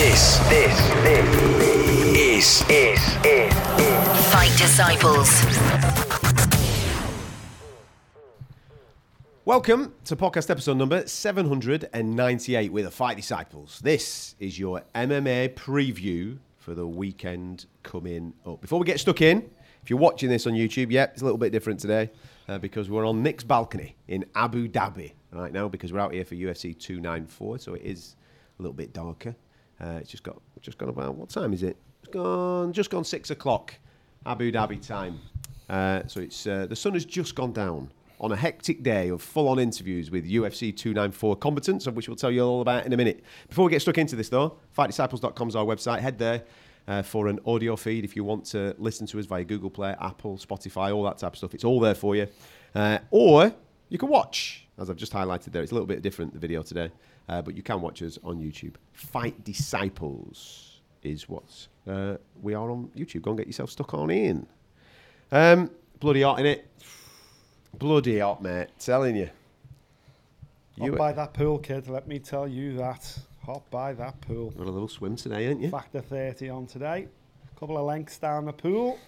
[0.00, 1.28] This, this, this
[2.16, 3.52] is, is, is, is.
[4.32, 5.44] Fight Disciples.
[9.44, 13.78] Welcome to podcast episode number 798 with the Fight Disciples.
[13.80, 18.62] This is your MMA preview for the weekend coming up.
[18.62, 19.50] Before we get stuck in,
[19.82, 22.10] if you're watching this on YouTube, yeah, it's a little bit different today
[22.48, 26.24] uh, because we're on Nick's balcony in Abu Dhabi right now because we're out here
[26.24, 28.16] for UFC 294, so it is
[28.58, 29.36] a little bit darker.
[29.80, 31.76] Uh, it's just got just gone about what time is it?
[32.02, 33.74] It's gone just gone six o'clock
[34.26, 35.20] Abu Dhabi time.
[35.68, 37.90] Uh, so it's uh, the sun has just gone down
[38.20, 42.30] on a hectic day of full-on interviews with UFC 294 combatants, of which we'll tell
[42.30, 43.24] you all about in a minute.
[43.48, 46.00] Before we get stuck into this, though, fightdisciples.com is our website.
[46.00, 46.42] Head there
[46.86, 49.96] uh, for an audio feed if you want to listen to us via Google Play,
[49.98, 51.54] Apple, Spotify, all that type of stuff.
[51.54, 52.26] It's all there for you.
[52.74, 53.54] Uh, or
[53.88, 55.62] you can watch, as I've just highlighted there.
[55.62, 56.90] It's a little bit different, the video today,
[57.30, 58.74] uh, but you can watch us on YouTube.
[58.92, 63.22] Fight Disciples is what uh, we are on YouTube.
[63.22, 64.48] Go and get yourself stuck on in.
[65.30, 66.68] Um, bloody hot in it.
[67.72, 68.66] Bloody hot, mate.
[68.80, 69.30] Telling you.
[70.80, 71.86] Hot by that pool, kid.
[71.88, 73.16] Let me tell you that.
[73.44, 74.50] Hot by that pool.
[74.50, 75.70] Got a little swim today, ain't you?
[75.70, 77.06] Factor 30 on today.
[77.54, 78.98] A Couple of lengths down the pool.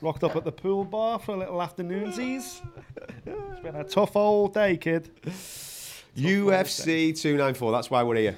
[0.00, 2.62] Rocked up at the pool bar for a little afternoonsies.
[3.26, 5.10] It's been a tough old day, kid.
[6.16, 7.72] UFC 294.
[7.72, 8.36] That's why we're here.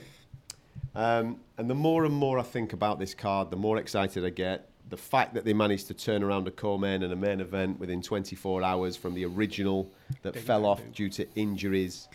[0.95, 4.31] Um, and the more and more I think about this card, the more excited I
[4.31, 4.71] get.
[4.91, 8.03] The fact that they managed to turn around a co-main and a main event within
[8.03, 9.91] 24 hours from the original
[10.23, 12.09] that fell off due to injuries,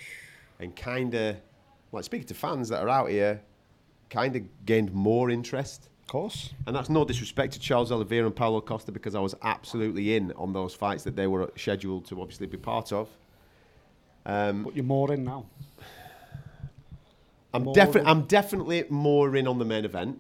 [0.60, 1.36] and kind of,
[1.92, 3.42] like speaking to fans that are out here,
[4.10, 5.90] kind of gained more interest.
[6.04, 6.54] Of course.
[6.68, 10.32] And that's no disrespect to Charles Oliveira and Paulo Costa because I was absolutely in
[10.34, 13.10] on those fights that they were scheduled to obviously be part of.
[14.30, 15.46] Um, But you're more in now.
[17.54, 20.20] I'm, More defi- I'm definitely more in on the main event,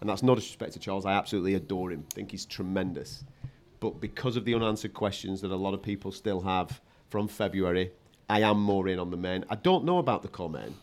[0.00, 1.04] and that's no disrespect to Charles.
[1.04, 2.04] I absolutely adore him.
[2.14, 3.24] think he's tremendous.
[3.80, 7.92] But because of the unanswered questions that a lot of people still have from February,
[8.28, 9.44] I am more in on the main.
[9.50, 10.74] I don't know about the co-main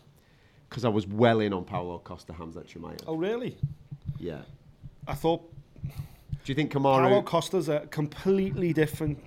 [0.68, 3.00] because I was well in on Paulo Costa, Hamzat Chimaev.
[3.08, 3.56] Oh, really?
[4.18, 4.42] Yeah.
[5.08, 5.42] I thought
[5.82, 5.90] Do
[6.52, 7.02] you think Kamaru?
[7.08, 9.18] Paulo Costa's a completely different,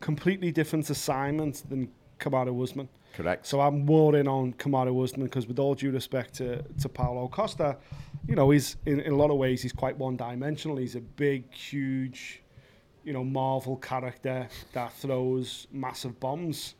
[0.00, 1.88] completely different assignment than
[2.20, 2.88] Kamaru Usman.
[3.16, 3.46] Correct.
[3.46, 7.26] So I'm more in on Kamaru Usman because, with all due respect to, to Paulo
[7.28, 7.76] Costa,
[8.28, 10.76] you know, he's in, in a lot of ways he's quite one-dimensional.
[10.76, 12.42] He's a big, huge,
[13.02, 16.74] you know, Marvel character that throws massive bombs.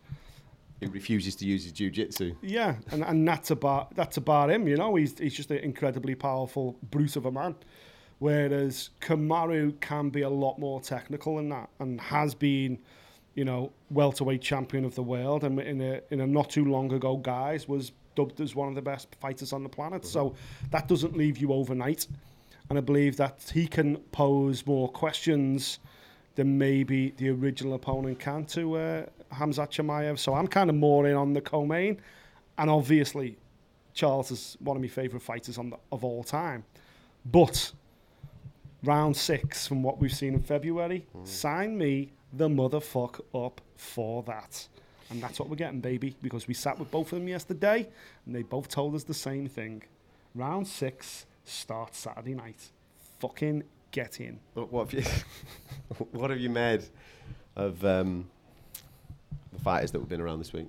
[0.81, 2.35] he refuses to use his jiu-jitsu.
[2.43, 4.67] Yeah, and, and that's about that's about him.
[4.67, 7.55] You know, he's he's just an incredibly powerful brute of a man.
[8.19, 12.79] Whereas Kamaru can be a lot more technical than that, and has been,
[13.35, 16.93] you know, welterweight champion of the world, and in a in a not too long
[16.93, 20.05] ago, guys was dubbed as one of the best fighters on the planet.
[20.05, 20.35] So
[20.71, 22.07] that doesn't leave you overnight,
[22.69, 25.79] and I believe that he can pose more questions
[26.35, 30.19] than maybe the original opponent can to uh, Hamzat Chimaev.
[30.19, 32.01] So I'm kind of more in on the co-main,
[32.59, 33.37] and obviously
[33.95, 36.65] Charles is one of my favourite fighters on the, of all time.
[37.25, 37.73] But
[38.83, 44.67] round six, from what we've seen in February, sign me the motherfuck up for that.
[45.11, 47.89] And that's what we're getting, baby, because we sat with both of them yesterday,
[48.27, 49.83] and they both told us the same thing.
[50.35, 52.71] Round six starts Saturday night.
[53.19, 54.39] Fucking get in.
[54.55, 55.11] What, have you?
[56.13, 56.85] what have you made
[57.57, 58.31] of um,
[59.53, 60.69] the fighters that have been around this week?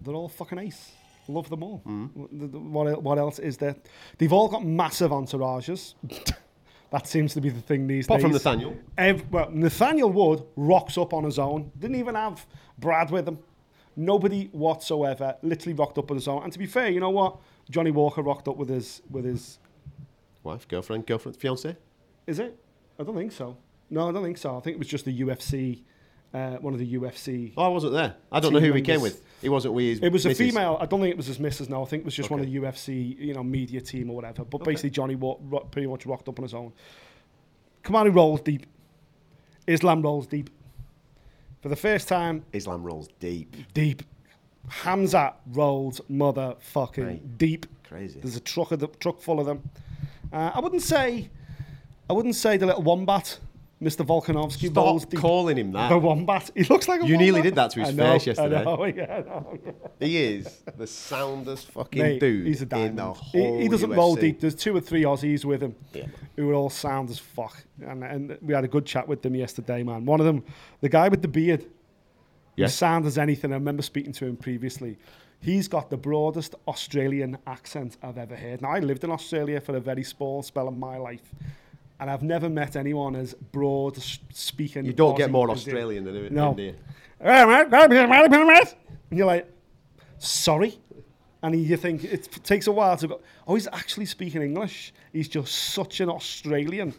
[0.00, 0.90] They're all fucking ace.
[1.28, 1.82] Love them all.
[1.86, 3.76] Th- What, what else is there?
[4.16, 5.94] They've all got massive entourages.
[6.90, 8.24] that seems to be the thing these Apart days.
[8.24, 8.76] from Nathaniel.
[8.96, 11.70] Ev- well, Nathaniel Wood rocks up on his own.
[11.78, 12.46] Didn't even have
[12.78, 13.38] Brad with him.
[13.96, 15.36] Nobody whatsoever.
[15.42, 16.44] Literally rocked up on his own.
[16.44, 17.36] And to be fair, you know what?
[17.68, 19.58] Johnny Walker rocked up with his with his.
[20.44, 21.76] Wife, girlfriend, girlfriend, fiance.
[22.26, 22.58] Is it?
[22.98, 23.56] I don't think so.
[23.90, 24.56] No, I don't think so.
[24.56, 25.82] I think it was just the UFC.
[26.34, 27.54] Uh, one of the UFC.
[27.56, 28.14] Oh, I wasn't there.
[28.30, 29.22] I don't know who he came with.
[29.40, 30.76] He wasn't with his It was a female.
[30.78, 31.70] I don't think it was his missus.
[31.70, 34.16] No, I think it was just one of the UFC, you know, media team or
[34.16, 34.44] whatever.
[34.44, 34.72] But Okay.
[34.72, 36.72] basically, Johnny wa- ro- pretty much rocked up on his own.
[37.82, 38.66] Kamaru rolls deep.
[39.66, 40.50] Islam rolls deep.
[41.62, 43.56] For the first time, Islam rolls deep.
[43.72, 44.02] deep.
[44.68, 47.38] Hamza rolls motherfucking Right.
[47.38, 47.64] deep.
[47.84, 48.20] Crazy.
[48.20, 49.62] There's a truck of the truck full of them.
[50.30, 51.30] Uh, I wouldn't say,
[52.08, 53.38] I wouldn't say the little wombat,
[53.80, 54.04] Mr.
[54.04, 55.20] Volkanovski Stop deep.
[55.20, 55.88] calling him that.
[55.88, 56.50] the wombat.
[56.54, 57.08] He looks like a wombat.
[57.10, 58.58] You nearly did that to his know, face yesterday.
[58.60, 59.72] I know, yeah, know, yeah.
[60.00, 62.98] He is the soundest fucking Mate, dude he's a diamond.
[62.98, 64.40] the He- whole he, doesn't roll deep.
[64.40, 66.06] There's two or three Aussies with him Yeah.
[66.36, 67.62] who are all sound as fuck.
[67.86, 70.04] And, and we had a good chat with them yesterday, man.
[70.04, 70.42] One of them,
[70.80, 71.64] the guy with the beard,
[72.56, 72.66] Yeah.
[72.66, 73.52] he sound as anything.
[73.52, 74.98] I remember speaking to him previously.
[75.40, 78.60] He's got the broadest Australian accent I've ever heard.
[78.60, 81.32] Now, I lived in Australia for a very small spell of my life,
[82.00, 83.98] and I've never met anyone as broad
[84.32, 84.84] speaking.
[84.84, 85.50] You don't get more.
[85.50, 86.54] Australian than him, No.
[86.54, 86.74] do you?
[87.20, 89.50] And you're like,
[90.18, 90.78] sorry.
[91.42, 94.92] And you think it takes a while to go, oh, he's actually speaking English.
[95.12, 96.94] He's just such an Australian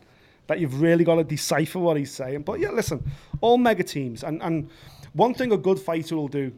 [0.47, 2.41] that you've really got to decipher what he's saying.
[2.43, 3.03] But yeah, listen,
[3.41, 4.23] all mega teams.
[4.23, 4.69] And, and
[5.13, 6.51] one thing a good fighter will do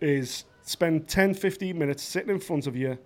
[0.00, 2.98] is spend 10, 15 minutes sitting in front of you.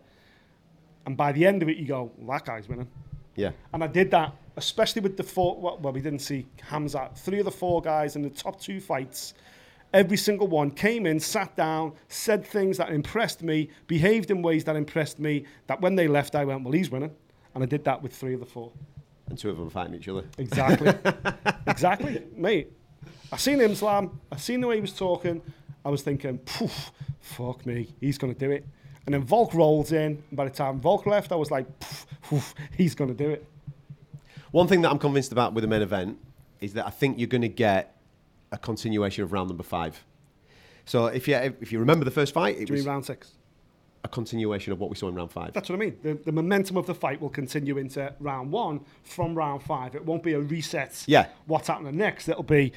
[1.06, 2.88] And by the end of it, you go, well, that guy's winning.
[3.36, 3.50] Yeah.
[3.72, 5.78] And I did that, especially with the four.
[5.78, 7.10] Well, we didn't see Hamza.
[7.14, 9.34] Three of the four guys in the top two fights,
[9.92, 14.64] every single one came in, sat down, said things that impressed me, behaved in ways
[14.64, 15.44] that impressed me.
[15.66, 17.14] That when they left, I went, well, he's winning.
[17.54, 18.72] And I did that with three of the four.
[19.28, 20.24] And two of them fighting each other.
[20.38, 20.94] Exactly.
[21.66, 22.72] exactly, mate.
[23.30, 24.20] I seen him slam.
[24.30, 25.40] I seen the way he was talking.
[25.84, 28.66] I was thinking, poof, fuck me, he's going to do it.
[29.06, 30.22] And then Volk rolls in.
[30.28, 31.66] And by the time Volk left, I was like,
[32.20, 33.44] poof, he's going to do it.
[34.52, 36.18] One thing that I'm convinced about with the main event
[36.60, 37.96] is that I think you're going to get
[38.52, 40.04] a continuation of round number five.
[40.84, 43.32] So if you if you remember the first fight, it Do was round six?
[44.04, 45.52] a continuation of what we saw in round five.
[45.52, 45.96] That's what I mean.
[46.02, 49.94] The, the momentum of the fight will continue into round one from round five.
[49.94, 51.04] It won't be a reset.
[51.06, 51.28] Yeah.
[51.46, 52.28] What's happening next?
[52.28, 52.72] It'll be,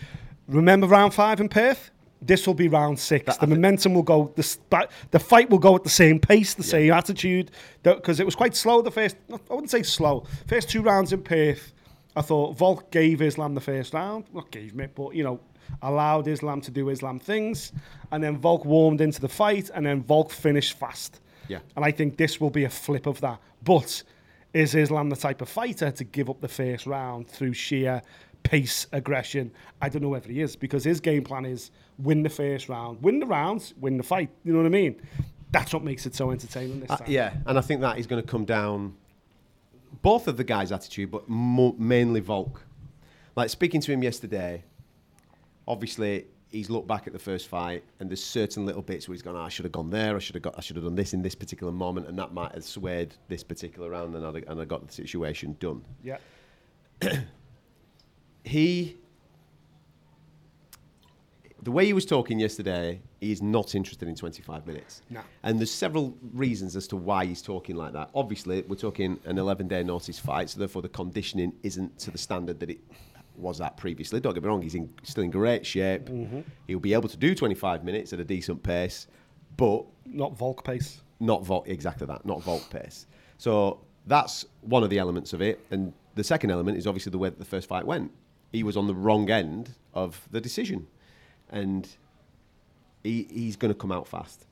[0.47, 1.89] remember round five in Perth?
[2.25, 3.25] This will be round six.
[3.25, 4.31] That- the momentum will go.
[4.35, 7.51] The the fight will go at the same pace, the same attitude.
[7.83, 8.81] Because it was quite slow.
[8.81, 10.25] The first, I wouldn't say slow.
[10.47, 11.73] First two rounds in Perth,
[12.15, 14.25] I thought Volk gave Islam the first round.
[14.33, 15.39] Not gave it, but you know,
[15.81, 17.71] allowed Islam to do Islam things.
[18.11, 21.19] And then Volk warmed into the fight, and then Volk finished fast.
[21.47, 21.59] Yeah.
[21.75, 23.39] And I think this will be a flip of that.
[23.63, 24.03] But
[24.53, 28.01] is Islam the type of fighter to give up the first round through sheer
[28.45, 29.51] pace, aggression?
[29.81, 33.01] I don't know whether he is because his game plan is win the first round,
[33.01, 34.29] win the rounds, win the fight.
[34.45, 35.01] You know what I mean?
[35.51, 37.07] That's what makes it so entertaining this Uh, time.
[37.11, 38.95] yeah, and I think that is going to come down
[40.01, 42.63] both of the guys' attitude, but mo- mainly Volk.
[43.35, 44.63] Like speaking to him yesterday,
[45.67, 49.21] obviously he's looked back at the first fight, and there's certain little bits where he's
[49.21, 50.95] gone, "Oh, I should have gone there, I should have got, I should have done
[50.95, 54.41] this in this particular moment, and that might have swayed this particular round, and I,
[54.51, 55.81] and I got the situation done.
[56.03, 56.17] Yeah.
[58.45, 58.97] he
[61.63, 65.01] the way he was talking yesterday he's not interested in 25 minutes.
[65.09, 65.21] No.
[65.43, 68.11] and there's several reasons as to why he's talking like that.
[68.13, 72.19] Obviously we're talking an 11 day notice fight so therefore the conditioning isn't to the
[72.19, 72.79] standard that it
[73.35, 74.19] was at previously.
[74.19, 76.05] Don't get me wrong he's in, still in great shape.
[76.05, 76.41] Mm-hmm.
[76.67, 79.07] He'll be able to do 25 minutes at a decent pace
[79.57, 81.01] but Not Volk pace.
[81.19, 83.07] not Volk, exactly that not Volk pace.
[83.39, 87.17] So that's one of the elements of it and the second element is obviously the
[87.17, 88.11] way that the first fight went
[88.55, 90.87] he was on the wrong end of the decision.
[91.51, 91.87] And
[93.03, 94.45] he, he's going to come out fast.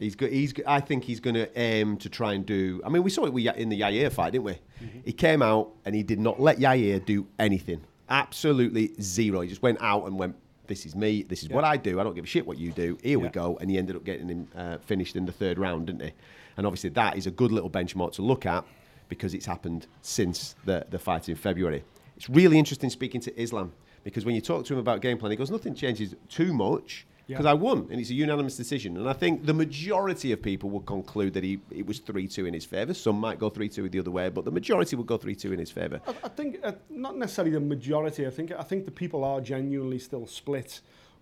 [0.00, 3.04] He's go, he's I think he's going to aim to try and do I mean
[3.04, 4.58] we saw it with, in the Yair fight didn't we?
[5.04, 7.80] He came out and he did not let Yair do anything.
[8.10, 9.40] Absolutely zero.
[9.42, 10.34] He just went out and went
[10.66, 12.00] this is me this is what I do.
[12.00, 12.98] I don't give a shit what you do.
[13.02, 13.56] Here we go.
[13.60, 16.12] And he ended up getting him uh, finished in the third round, didn't he?
[16.56, 18.64] And obviously that is a good little benchmark to look at
[19.08, 21.84] because it's happened since the, the fight in February.
[22.16, 23.72] It's really interesting speaking to Islam
[24.04, 27.06] because when you talk to him about game plan, he goes, nothing changes too much
[27.26, 27.50] because Yeah.
[27.52, 28.96] I won and it's a unanimous decision.
[28.98, 32.54] And I think the majority of people would conclude that he it was 3-2 in
[32.54, 32.92] his favour.
[32.94, 35.70] Some might go 3-2 the other way, but the majority would go 3-2 in his
[35.70, 36.00] favour.
[36.06, 38.26] I, I think uh, not necessarily the majority.
[38.26, 40.80] I think I think the people are genuinely still split.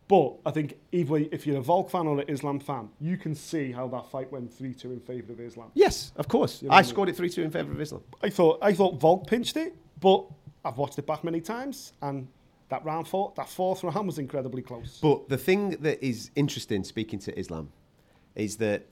[0.08, 3.34] But I think either if you're a Volk fan or an Islam fan, you can
[3.36, 5.70] see how that fight went three two in favour of Islam.
[5.74, 6.60] Yes, of course.
[6.60, 6.90] You know I what I mean?
[6.90, 8.02] scored it 3-2 in favour of Islam.
[8.20, 10.26] I thought I thought Volk pinched it, but
[10.64, 12.28] I've watched it back many times, and
[12.68, 14.98] that round four, that fourth round was incredibly close.
[15.02, 17.70] But the thing that is interesting, speaking to Islam,
[18.34, 18.86] is that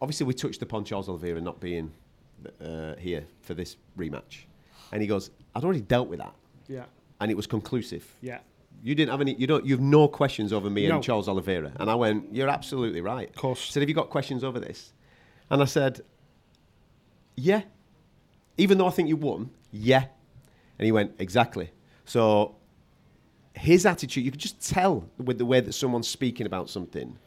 [0.00, 1.92] obviously we touched upon Charles Oliveira not being
[2.60, 4.44] uh, here for this rematch,
[4.92, 6.34] and he goes, "I'd already dealt with that,
[6.68, 6.84] yeah,
[7.20, 8.04] and it was conclusive.
[8.20, 8.40] yeah,
[8.82, 9.34] You didn't have any.
[9.34, 9.64] You don't.
[9.64, 10.96] You have no questions over me No.
[10.96, 13.64] and Charles Oliveira." And I went, "You're absolutely right." Of course.
[13.64, 14.92] He said, "Have you got questions over this?"
[15.48, 16.00] And I said,
[17.36, 17.62] "Yeah."
[18.56, 20.06] Even though I think you won, yeah.
[20.78, 21.70] And he went, "Exactly."
[22.04, 22.56] So
[23.54, 27.18] his attitude, you could just tell with the way that someone's speaking about something.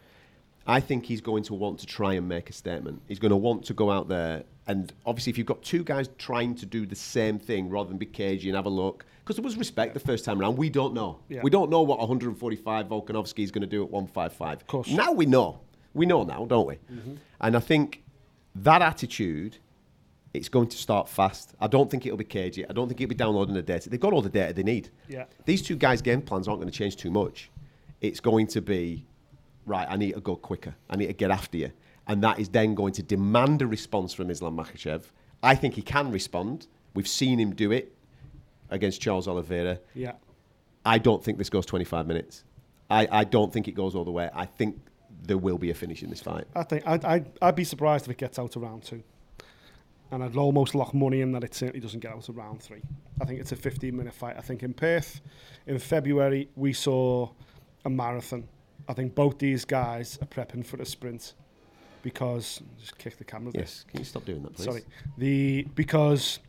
[0.70, 3.02] I think he's going to want to try and make a statement.
[3.08, 4.44] He's going to want to go out there.
[4.68, 7.98] And obviously, if you've got two guys trying to do the same thing rather than
[7.98, 10.70] be cagey and have a look, because there was respect the first time around, we
[10.70, 11.20] don't know.
[11.30, 11.40] Yeah.
[11.42, 14.62] We don't know what 145 Volkanovski is going to do at 155.
[14.62, 14.90] Of course.
[14.90, 15.62] Now we know.
[15.94, 16.76] We know now, don't we?
[16.76, 17.16] Mm-hmm.
[17.40, 18.04] And I think
[18.56, 19.60] that attitude,
[20.38, 21.54] it's going to start fast.
[21.60, 22.66] I don't think it'll be cagey.
[22.70, 23.90] I don't think it'll be downloading the data.
[23.90, 24.90] They've got all the data they need.
[25.10, 25.26] Yeah.
[25.46, 27.50] These two guys' game plans aren't going to change too much.
[28.02, 29.06] It's going to be,
[29.66, 30.76] right, I need to go quicker.
[30.90, 31.72] I need to get after you.
[32.08, 35.02] and that is then going to demand a response from Islam Makhachev.
[35.44, 36.68] I think he can respond.
[36.94, 37.94] We've seen him do it
[38.70, 39.80] against Charles Oliveira.
[39.94, 40.14] Yeah.
[40.86, 42.44] I don't think this goes 25 minutes.
[42.90, 44.30] I, I don't think it goes all the way.
[44.34, 44.80] I think
[45.24, 46.46] there will be a finish in this fight.
[46.56, 49.04] I think I'd, I'd, I'd be surprised if it gets out to round two.
[50.12, 52.82] And I'd almost lock money in that it certainly doesn't get out to round three.
[53.22, 54.36] I think it's a 15 minute fight.
[54.38, 55.22] I think in Perth
[55.66, 57.30] in February we saw
[57.84, 58.48] a marathon.
[58.88, 61.34] I think both these guys are prepping for a sprint
[62.04, 63.52] because just kick the camera.
[63.52, 63.64] there.
[63.64, 63.84] Yes.
[63.90, 64.64] Can you stop doing that, please?
[64.64, 64.84] Sorry.
[65.18, 66.40] The because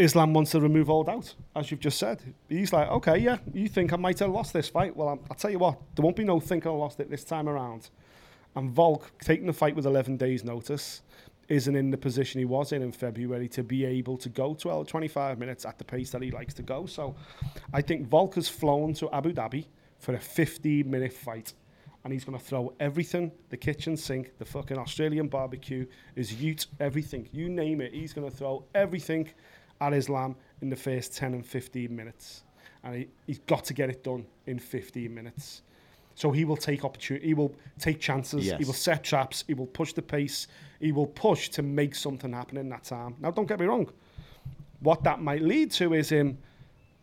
[0.00, 2.22] Islam wants to remove all doubt, as you've just said.
[2.48, 4.96] He's like, okay, yeah, you think I might have lost this fight?
[4.96, 7.22] Well, I'm, I'll tell you what, there won't be no think I lost it this
[7.22, 7.90] time around.
[8.56, 11.02] And Volk, taking the fight with 11 days' notice,
[11.50, 14.86] isn't in the position he was in in February to be able to go 12,
[14.86, 16.86] 25 minutes at the pace that he likes to go.
[16.86, 17.16] So
[17.74, 19.66] I think Volk has flown to Abu Dhabi
[19.98, 21.52] for a 50 minute fight.
[22.02, 26.66] And he's going to throw everything the kitchen sink, the fucking Australian barbecue, his ute,
[26.78, 27.28] everything.
[27.30, 27.92] You name it.
[27.92, 29.28] He's going to throw everything
[29.82, 32.44] at Islam in the first 10 and 15 minutes.
[32.84, 35.62] And he, he's got to get it done in 15 minutes.
[36.20, 38.58] So he will take opportunity, he will take chances, Yes.
[38.58, 40.48] he will set traps, he will push the pace,
[40.78, 43.14] he will push to make something happen in that time.
[43.20, 43.88] Now, don't get me wrong.
[44.80, 46.36] What that might lead to is him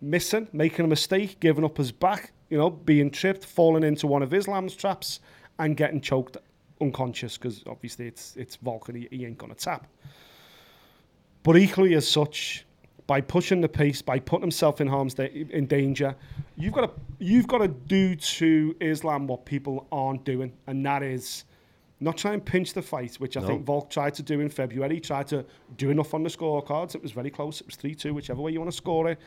[0.02, 4.22] missing, making a mistake, giving up his back, you know, being tripped, falling into one
[4.22, 5.20] of Islam's traps,
[5.58, 6.38] and getting choked
[6.80, 9.88] unconscious because obviously it's it's Volk and he, he ain't gonna tap.
[11.42, 12.67] But equally as such,
[13.08, 16.14] by pushing the pace, by putting himself in harm's da- in danger,
[16.58, 21.02] you've got to you've got to do to Islam what people aren't doing, and that
[21.04, 21.46] is
[22.00, 23.48] not try and pinch the fight, which I No.
[23.48, 24.96] think Volk tried to do in February.
[24.96, 25.44] He tried to
[25.78, 26.94] do enough on the scorecards.
[26.96, 27.62] It was very close.
[27.62, 29.20] It was three two, whichever way you want to score it.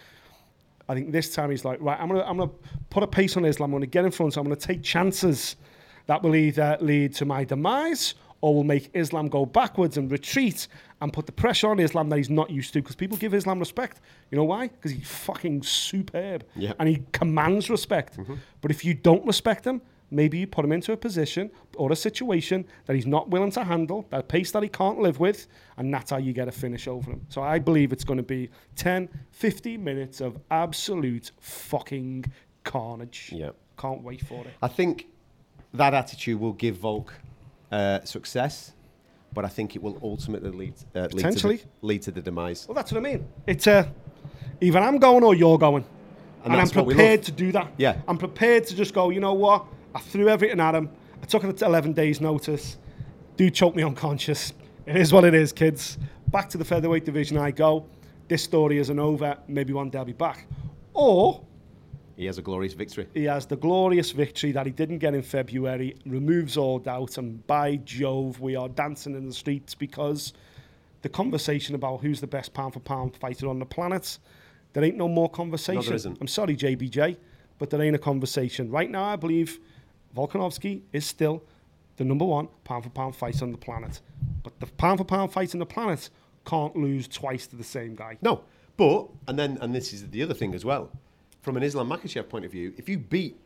[0.88, 2.50] I think this time he's like, right, I'm gonna I'm gonna
[2.90, 3.70] put a pace on Islam.
[3.70, 4.36] I'm gonna get in front.
[4.36, 5.56] I'm gonna take chances
[6.06, 10.66] that will either lead to my demise or will make Islam go backwards and retreat
[11.00, 12.80] and put the pressure on Islam that he's not used to.
[12.80, 14.00] Because people give Islam respect.
[14.30, 14.68] You know why?
[14.68, 16.72] Because he's fucking superb Yeah.
[16.78, 18.16] and he commands respect.
[18.16, 18.34] Mm-hmm.
[18.60, 21.96] But if you don't respect him, maybe you put him into a position or a
[21.96, 25.92] situation that he's not willing to handle, that pace that he can't live with, and
[25.92, 27.24] that's how you get a finish over him.
[27.28, 32.24] So I believe it's going to be 10, 15 minutes of absolute fucking
[32.64, 33.30] carnage.
[33.32, 33.50] Yeah.
[33.78, 34.50] Can't wait for it.
[34.62, 35.06] I think
[35.74, 37.14] that attitude will give Volk
[37.70, 38.72] uh, success,
[39.32, 41.56] but I think it will ultimately lead, uh, lead, to Potentially.
[41.56, 42.66] the, lead to the demise.
[42.66, 43.26] Well, that's what I mean.
[43.46, 43.86] It's uh,
[44.60, 45.84] either I'm going or you're going.
[46.42, 47.72] And And, I'm that's what we prepared to do that.
[47.76, 48.00] Yeah.
[48.08, 49.66] I'm prepared to just go, you know what?
[49.94, 50.90] I threw everything at him.
[51.22, 52.78] I took it at 11 days' notice.
[53.36, 54.52] Dude choked me unconscious.
[54.86, 55.98] It is what it is, kids.
[56.28, 57.86] Back to the featherweight division I go.
[58.28, 59.36] This story isn't over.
[59.48, 60.46] Maybe one day I'll be back.
[60.94, 61.42] Or
[62.20, 63.06] He has a glorious victory.
[63.14, 67.46] he has the glorious victory that he didn't get in February, removes all doubt, and
[67.46, 70.34] by Jove, we are dancing in the streets because
[71.00, 74.18] the conversation about who's the best pound for pound fighter on the planet,
[74.74, 75.94] there ain't no more conversation.
[75.94, 76.18] isn't.
[76.20, 77.16] I'm sorry, JBJ,
[77.58, 78.70] but there ain't a conversation.
[78.70, 79.58] Right now, I believe
[80.14, 81.42] Volkanovski is still
[81.96, 84.02] the number one pound for pound fighter on the planet.
[84.42, 86.10] But the pound for pound fighter on the planet
[86.44, 88.18] can't lose twice to the same guy.
[88.20, 88.42] No,
[88.76, 90.90] but and then and this is the other thing as well.
[91.40, 93.36] From an Islam Makhachev point of view, if you beat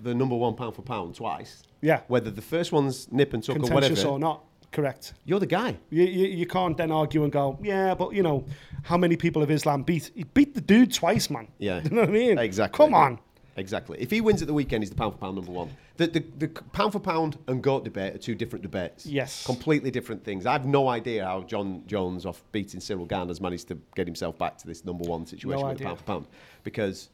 [0.00, 2.00] the number one pound for pound twice, Yeah.
[2.08, 5.14] whether the first one's nip and tuck or whatever, or not, correct.
[5.24, 5.76] you're the guy.
[5.90, 8.46] You, you, you can't then argue and go, yeah, but you know,
[8.84, 10.10] how many people have Islam beat?
[10.14, 11.48] He beat the dude twice, man.
[11.58, 12.38] Yeah, you know what I mean?
[12.38, 12.76] Exactly.
[12.84, 13.18] Come on.
[13.56, 14.00] Exactly.
[14.00, 15.70] If he wins at the weekend, he's the pound for pound number one.
[15.98, 19.04] The, the, the pound for pound and goat debate are two different debates.
[19.04, 19.44] Yes.
[19.44, 20.46] Completely different things.
[20.46, 24.06] I have no idea how John Jones, off beating Ciryl Gane, has managed to get
[24.06, 26.26] himself back to this number one situation No with the pound for pound.
[26.64, 27.10] Because,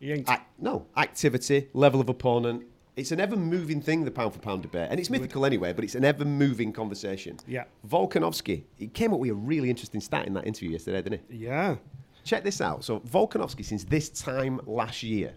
[0.00, 0.28] He ain't.
[0.28, 2.64] ac- no, activity, level of opponent,
[2.96, 4.88] it's an ever moving thing, the pound for pound debate.
[4.90, 7.38] And it's mythical anyway, but it's an ever moving conversation.
[7.46, 7.64] Yeah.
[7.88, 11.44] Volkanovski, he came up with a really interesting stat in that interview yesterday, didn't he?
[11.44, 11.76] yeah.
[12.24, 12.84] Check this out.
[12.84, 15.32] So Volkanovski, since this time last year,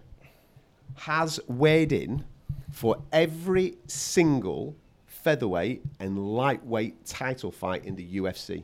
[0.95, 2.23] has weighed in
[2.71, 8.63] for every single featherweight and lightweight title fight in the UFC.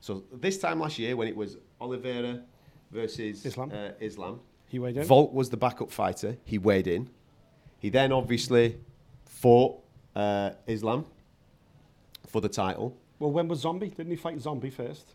[0.00, 2.42] So this time last year, when it was Oliveira
[2.90, 3.70] versus Islam.
[3.72, 4.40] uh, Islam,
[4.76, 5.04] He weighed in.
[5.04, 6.36] Volk was the backup fighter.
[6.44, 7.08] He weighed in.
[7.78, 8.76] He then obviously
[9.24, 9.82] fought
[10.14, 11.06] uh, Islam
[12.26, 12.94] for the title.
[13.18, 13.88] Well, when was Zombie?
[13.88, 15.14] Didn't he fight Zombie first?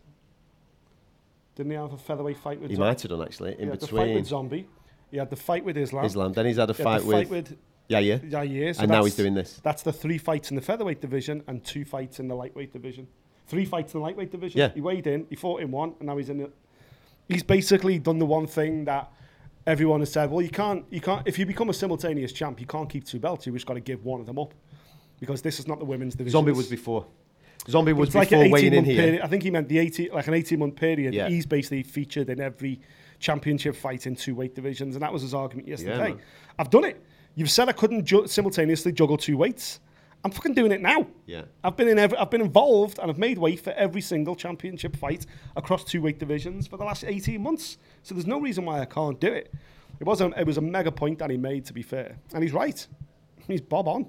[1.54, 2.88] Didn't he have a featherweight fight with He Zombie?
[2.88, 4.68] might have done actually He in had the fight between with Zombie.
[5.12, 6.06] He had the fight with Islam.
[6.06, 6.32] Islam.
[6.32, 8.18] Then he's had a He had fight the with, fight with yeah, yeah.
[8.24, 8.72] Yeah, yeah.
[8.72, 9.60] So and now he's doing this.
[9.62, 13.06] That's the three fights in the featherweight division and two fights in the lightweight division.
[13.46, 14.58] Three fights in the lightweight division.
[14.58, 14.70] Yeah.
[14.74, 16.52] He weighed in, he fought in one, and now he's in it.
[17.28, 19.12] He's basically done the one thing that
[19.66, 20.30] everyone has said.
[20.30, 21.26] Well, you can't, you can't.
[21.26, 23.46] If you become a simultaneous champ, you can't keep two belts.
[23.46, 24.54] You just got to give one of them up.
[25.20, 26.32] because this is not the women's division.
[26.32, 27.06] Zombie was before.
[27.68, 29.02] Zombie was It's like before an weighing 18 in month here.
[29.04, 29.22] period.
[29.22, 31.14] I think he meant the 18, like an 18 month period.
[31.14, 31.28] Yeah.
[31.28, 32.80] He's basically featured in every
[33.20, 36.10] championship fight in two weight divisions, and that was his argument yesterday.
[36.10, 36.18] man.
[36.58, 37.00] I've done it.
[37.36, 39.78] You've said I couldn't ju- simultaneously juggle two weights.
[40.24, 41.08] I'm fucking doing it now.
[41.26, 41.42] Yeah.
[41.64, 44.96] I've been in every, I've been involved and I've made weight for every single championship
[44.96, 45.26] fight
[45.56, 47.78] across two weight divisions for the last 18 months.
[48.02, 49.52] So there's no reason why I can't do it.
[49.98, 52.42] It was a, it was a mega point that he made, to be fair, and
[52.42, 52.86] he's right.
[53.46, 54.06] He's bob on.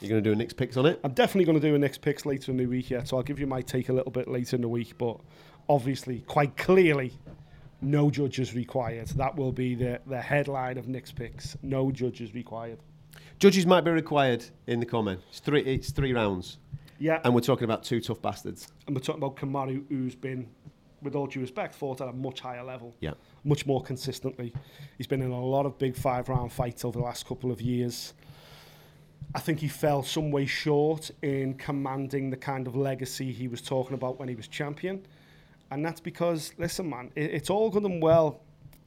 [0.00, 1.00] You're going to do a Nick's picks on it?
[1.02, 3.02] I'm definitely going to do a Nick's picks later in the week, yeah.
[3.02, 5.18] So I'll give you my take a little bit later in the week, but
[5.68, 7.12] obviously, quite clearly,
[7.80, 9.08] no judges required.
[9.08, 11.56] That will be the, the headline of Nick's picks.
[11.62, 12.78] No judges required.
[13.38, 15.20] Judges might be required in the comment.
[15.30, 16.58] It's three, it's three rounds.
[16.98, 18.72] Yeah, And we're talking about two tough bastards.
[18.88, 20.48] and we're talking about Kamaru, who's been,
[21.02, 22.96] with all due respect, fought at a much higher level.
[23.00, 23.12] Yeah.
[23.44, 24.52] much more consistently.
[24.96, 27.60] He's been in a lot of big five round fights over the last couple of
[27.60, 28.14] years.
[29.34, 33.60] I think he fell some way short in commanding the kind of legacy he was
[33.62, 35.06] talking about when he was champion.
[35.70, 38.40] And that's because, listen, man, it, it's all good and well.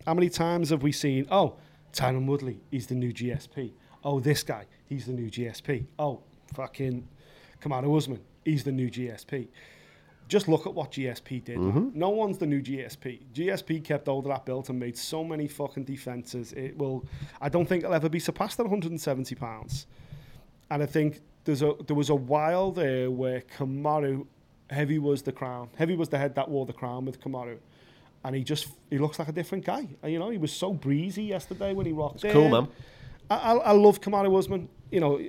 [0.05, 1.55] How many times have we seen, oh,
[1.93, 3.71] Tyron Woodley, he's the new GSP.
[4.03, 5.85] Oh, this guy, he's the new GSP.
[5.99, 6.21] Oh,
[6.53, 7.07] fucking
[7.61, 9.47] Kamaru Usman, he's the new GSP
[10.31, 11.59] just look at what GSP did.
[11.59, 11.91] man.
[11.93, 13.19] No one's the new GSP.
[13.33, 16.53] GSP kept hold of that belt and made so many fucking defenses.
[16.53, 17.05] It will.
[17.41, 19.87] I don't think it'll ever be surpassed at 170 pounds.
[20.69, 24.25] And I think there's a there was a while there where Kamaru,
[24.69, 25.69] heavy was the crown.
[25.75, 27.57] Heavy was the head that wore the crown with Kamaru.
[28.23, 29.85] And he just he looks like a different guy.
[30.01, 32.69] And, you know, he was so breezy yesterday when he rocked It's cool, man.
[33.35, 34.67] I, I, love Kamaru Usman.
[34.91, 35.21] You know,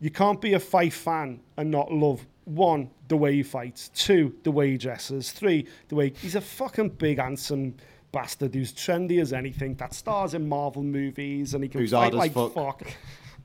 [0.00, 4.34] you can't be a fight fan and not love one the way he fights, two
[4.44, 7.74] the way he dresses, three the way he's a fucking big handsome
[8.12, 12.12] bastard who's trendy as anything that stars in Marvel movies and he can Who's fight
[12.12, 12.52] like fuck.
[12.52, 12.82] fuck.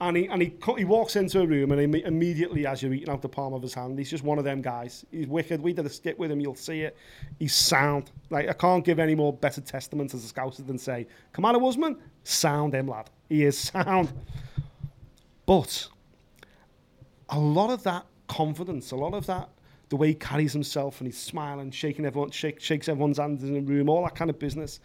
[0.01, 3.09] And he and he he walks into a room and imme- immediately as you're eating
[3.09, 5.05] out the palm of his hand, he's just one of them guys.
[5.09, 5.61] He's wicked.
[5.61, 6.41] We did a skit with him.
[6.41, 6.97] You'll see it.
[7.39, 8.12] He's sound.
[8.29, 11.97] Like I can't give any more better testament as a scouser than say, Kamaru Usman,
[12.23, 13.10] sound him lad.
[13.29, 14.12] He is sound.
[15.45, 15.88] But
[17.29, 19.49] a lot of that confidence, a lot of that,
[19.89, 23.53] the way he carries himself and he's smiling, shaking everyone, shake, shakes everyone's hands in
[23.53, 24.79] the room, all that kind of business,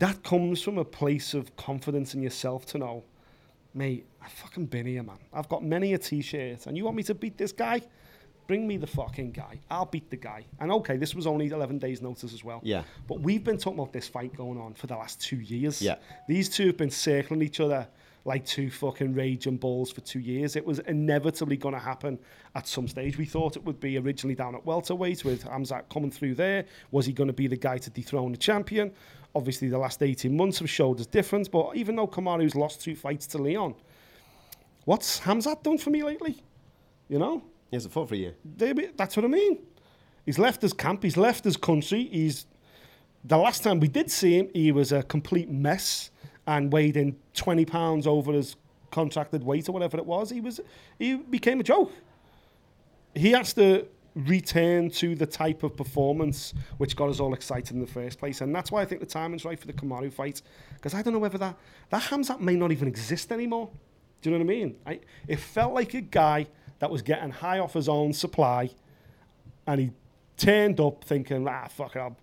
[0.00, 3.04] that comes from a place of confidence in yourself to know,
[3.74, 5.18] mate, I've fucking been here, man.
[5.32, 7.82] I've got many a t-shirt, and you want me to beat this guy?
[8.46, 9.60] Bring me the fucking guy.
[9.70, 10.44] I'll beat the guy.
[10.58, 12.60] And okay, this was only 11 days' notice as well.
[12.64, 12.82] Yeah.
[13.06, 15.80] But we've been talking about this fight going on for the last two years.
[15.80, 15.96] Yeah.
[16.26, 17.86] These two have been circling each other
[18.24, 20.56] like two fucking raging balls for two years.
[20.56, 22.18] It was inevitably going to happen
[22.54, 23.16] at some stage.
[23.16, 26.66] We thought it would be originally down at welterweight with Hamzat coming through there.
[26.90, 28.92] Was he going to be the guy to dethrone the champion?
[29.34, 31.48] Obviously, the last 18 months have showed us difference.
[31.48, 33.74] But even though Kamaru's lost two fights to Leon,
[34.84, 36.42] what's Hamzat done for me lately?
[37.08, 37.42] You know?
[37.70, 38.16] He hasn't fought for.
[38.16, 38.32] They-
[38.96, 39.58] That's what I mean.
[40.26, 41.02] He's left his camp.
[41.02, 42.08] He's left his country.
[42.10, 42.46] He's
[43.24, 46.10] the last time we did see him, he was a complete mess
[46.46, 48.56] and weighed in twenty pounds over his
[48.90, 50.30] contracted weight or whatever it was.
[50.30, 50.60] He was
[50.98, 51.92] he became a joke.
[53.14, 57.80] He has to return to the type of performance which got us all excited in
[57.80, 60.42] the first place, and that's why I think the timing's right for the Kamaru fight.
[60.74, 61.56] Because I don't know whether that
[61.90, 63.70] that Hamzat may not even exist anymore.
[64.22, 64.76] Do you know what I mean?
[64.86, 66.46] I, it felt like a guy
[66.78, 68.70] that was getting high off his own supply,
[69.66, 69.90] and he
[70.36, 72.16] turned up thinking, ah, fuck it, I'll,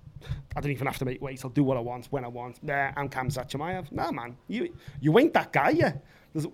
[0.56, 1.44] I don't even have to make weight.
[1.44, 2.62] I'll do what I want when I want.
[2.64, 3.92] Nah, I'm Hamzat Chimaev.
[3.92, 6.04] Nah, man, you you ain't that guy yet.
[6.34, 6.48] There's,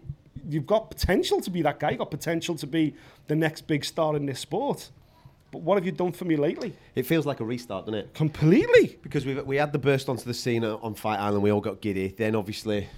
[0.47, 1.91] you've got potential to be that guy.
[1.91, 2.95] You've got potential to be
[3.27, 4.91] the next big star in this sport.
[5.53, 6.73] But what have you done for me lately?
[6.95, 8.13] It feels like a restart, doesn't it?
[8.15, 8.97] Completely.
[9.03, 11.79] Because we we had the burst onto the scene on Fight Island, we all got
[11.79, 12.07] giddy.
[12.07, 12.89] Then obviously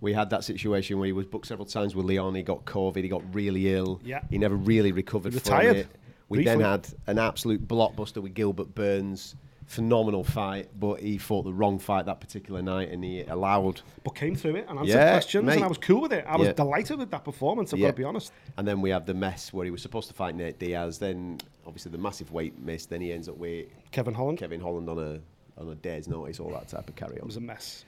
[0.00, 2.34] we had that situation where he was booked several times with Leon.
[2.34, 3.02] He got COVID.
[3.02, 4.00] He got really ill.
[4.02, 4.22] Yeah.
[4.30, 5.88] He never really recovered He from retired, it.
[6.30, 9.36] We then had an absolute blockbuster with Gilbert Burns.
[9.70, 13.82] Phenomenal fight, but he fought the wrong fight that particular night, and he allowed.
[14.02, 15.54] But came through it and answered Yeah, questions, mate.
[15.54, 16.24] and I was cool with it.
[16.26, 16.54] I was Yeah.
[16.54, 17.72] delighted with that performance.
[17.72, 17.86] I've Yeah.
[17.86, 18.32] got to be honest.
[18.56, 20.98] And then we have the mess where he was supposed to fight Nate Diaz.
[20.98, 22.86] Then obviously the massive weight miss.
[22.86, 25.20] Then he ends up with Kevin Holland Kevin Holland on a
[25.60, 27.18] on a day's notice, all that type of carry on.
[27.18, 27.84] it was a mess.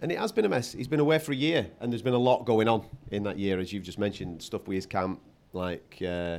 [0.00, 0.72] And it has been a mess.
[0.72, 3.40] He's been away for a year, and there's been a lot going on in that
[3.40, 4.40] year, as you've just mentioned.
[4.40, 5.20] Stuff with his camp,
[5.52, 6.38] like uh,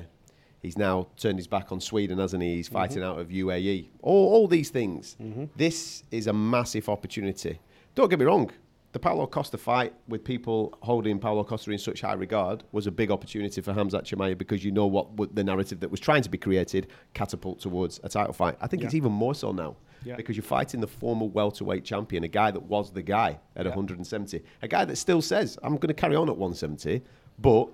[0.61, 2.55] he's now turned his back on Sweden, hasn't he?
[2.55, 2.75] He's mm-hmm.
[2.75, 3.89] fighting out of UAE.
[4.01, 5.15] All, all these things.
[5.21, 5.45] Mm-hmm.
[5.55, 7.59] This is a massive opportunity.
[7.95, 8.51] Don't get me wrong.
[8.91, 12.91] The Paulo Costa fight with people holding Paulo Costa in such high regard was a
[12.91, 16.23] big opportunity for Hamzat Chimaev because you know what what the narrative that was trying
[16.23, 18.57] to be created catapult towards a title fight.
[18.61, 20.15] I think it's even more so now Yeah.
[20.15, 23.75] because you're fighting the former welterweight champion, a guy that was the guy at Yeah.
[23.75, 27.03] 170, a guy that still says, I'm going to carry on at 170,
[27.37, 27.69] but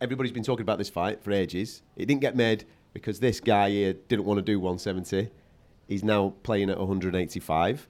[0.00, 1.82] everybody's been talking about this fight for ages.
[1.96, 5.30] It didn't get made because this guy here didn't want to do 170.
[5.88, 7.88] He's now playing at 185.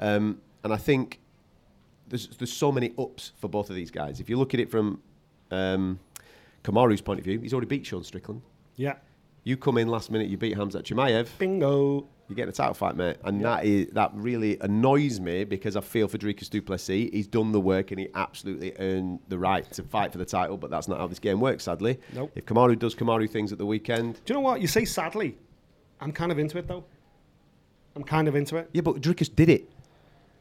[0.00, 1.20] Um, and I think
[2.08, 4.20] there's, there's so many ups for both of these guys.
[4.20, 5.00] If you look at it from
[5.50, 5.98] um,
[6.64, 8.42] Kamaru's point of view, he's already beat Sean Strickland.
[8.76, 8.96] Yeah.
[9.44, 12.08] You come in last minute, you beat Hamzat Chimaev, Bingo.
[12.28, 13.16] You get a title fight, mate.
[13.24, 17.08] And that is that really annoys me because I feel for Dricus du Plessis.
[17.12, 20.56] He's done the work and he absolutely earned the right to fight for the title,
[20.56, 21.98] but that's not how this game works, sadly.
[22.12, 22.32] Nope.
[22.34, 24.60] If Kamaru does Kamaru things at the weekend, Do you know what?
[24.60, 25.36] You say sadly.
[26.00, 26.84] I'm kind of into it, though.
[27.94, 28.68] I'm kind of into it.
[28.72, 29.70] yeah, but Dricus did it.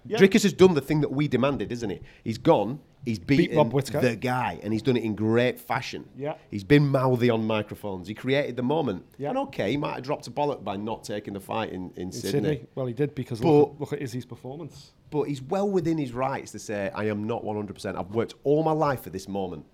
[0.05, 0.17] Yeah.
[0.17, 1.99] Dricus has done the thing that we demanded, isn't he?
[2.23, 4.01] He's gone, he's beaten Rob Whittaker.
[4.01, 6.07] the guy, and he's done it in great fashion.
[6.15, 6.35] Yeah.
[6.51, 8.07] He's been mouthy on microphones.
[8.07, 9.03] He created the moment.
[9.17, 9.29] Yeah.
[9.29, 12.03] And okay, he might have dropped a bollock by not taking the fight in, in,
[12.03, 12.31] In Sydney.
[12.31, 12.65] Sydney.
[12.75, 14.91] Well, he did because But- look, at, look at Izzy's performance.
[15.09, 17.95] But he's well within his rights to say, I am not 100%.
[17.95, 19.65] I've worked all my life for this moment.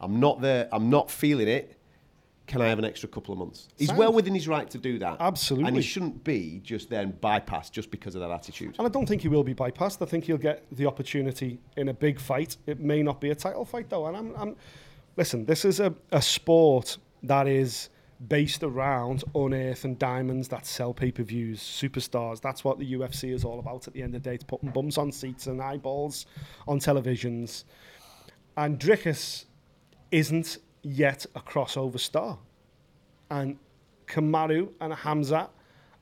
[0.00, 0.68] I'm not there.
[0.72, 1.76] I'm not feeling it.
[2.50, 3.68] Can I have an extra couple of months?
[3.78, 3.98] He's Sound.
[4.00, 5.18] well within his right to do that.
[5.20, 5.68] Absolutely.
[5.68, 8.74] And he shouldn't be just then bypassed just because of that attitude.
[8.76, 10.02] And I don't think he will be bypassed.
[10.02, 12.56] I think he'll get the opportunity in a big fight.
[12.66, 14.06] It may not be a title fight though.
[14.06, 14.56] And I'm, I'm
[15.16, 15.44] listen.
[15.44, 17.88] This is a, a sport that is
[18.26, 22.40] based around unearth and diamonds that sell pay-per-views, superstars.
[22.40, 23.86] That's what the UFC is all about.
[23.86, 26.26] At the end of the day, it's putting bums on seats and eyeballs
[26.66, 27.62] on televisions.
[28.56, 29.44] And Dricus
[30.10, 32.38] isn't yet a crossover star.
[33.30, 33.58] And
[34.06, 35.50] Kamaru and Hamza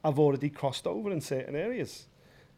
[0.04, 2.06] have already crossed over in certain areas.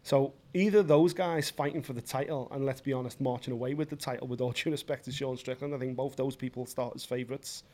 [0.02, 3.90] So either those guys fighting for the title, and let's be honest, marching away with
[3.90, 6.94] the title, with all due respect to Sean Strickland, I think both those people start
[6.94, 7.64] as favourites,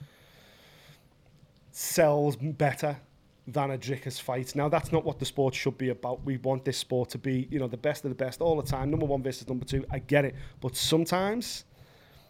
[1.70, 2.96] sells better
[3.46, 4.56] than a Dricus fight.
[4.56, 6.24] Now, that's not what the sport should be about.
[6.24, 8.68] We want this sport to be, you know, the best of the best all the
[8.68, 9.85] time, number one versus number two.
[9.90, 10.35] I get it.
[10.61, 11.64] But sometimes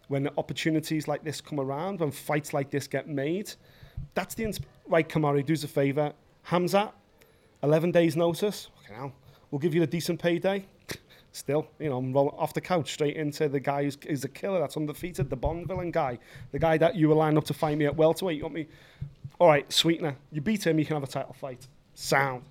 [0.08, 3.52] when opportunities like this come around, when fights like this get made,
[4.14, 5.08] that's the ins- right.
[5.08, 6.12] Kamaru, do us a favour.
[6.42, 6.92] Hamza,
[7.62, 8.68] eleven days notice.
[8.88, 9.12] Hell,
[9.50, 10.64] we'll give you a decent payday.
[11.32, 14.28] Still, you know, I'm rolling off the couch straight into the guy who's is a
[14.28, 16.18] killer that's undefeated, the Bond villain guy,
[16.52, 18.38] the guy that you were lined up to fight me at welterweight.
[18.38, 18.68] You want me?
[19.38, 20.16] All right, sweetener.
[20.32, 21.66] You beat him, you can have a title fight.
[21.94, 22.42] Sound.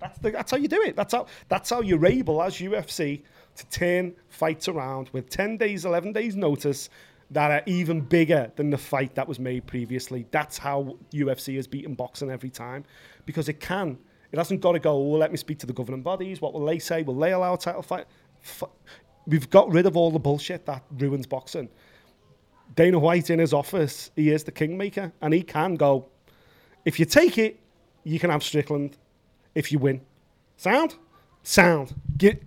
[0.00, 0.96] That's the, that's how you do it.
[0.96, 3.22] That's how that's how you're able as UFC
[3.56, 6.88] to turn fights around with 10 days, 11 days notice
[7.30, 10.26] that are even bigger than the fight that was made previously.
[10.30, 12.84] That's how UFC has beaten boxing every time
[13.24, 13.98] because it can.
[14.32, 16.40] It hasn't got to go, well, let me speak to the governing bodies.
[16.40, 17.02] What will they say?
[17.02, 18.06] Will they allow a title fight?
[19.26, 21.68] We've got rid of all the bullshit that ruins boxing.
[22.74, 26.06] Dana White in his office, he is the kingmaker, and he can go,
[26.84, 27.58] if you take it,
[28.04, 28.96] you can have Strickland
[29.54, 30.00] if you win.
[30.56, 30.96] Sound?
[31.42, 31.94] Sound.
[32.16, 32.42] Get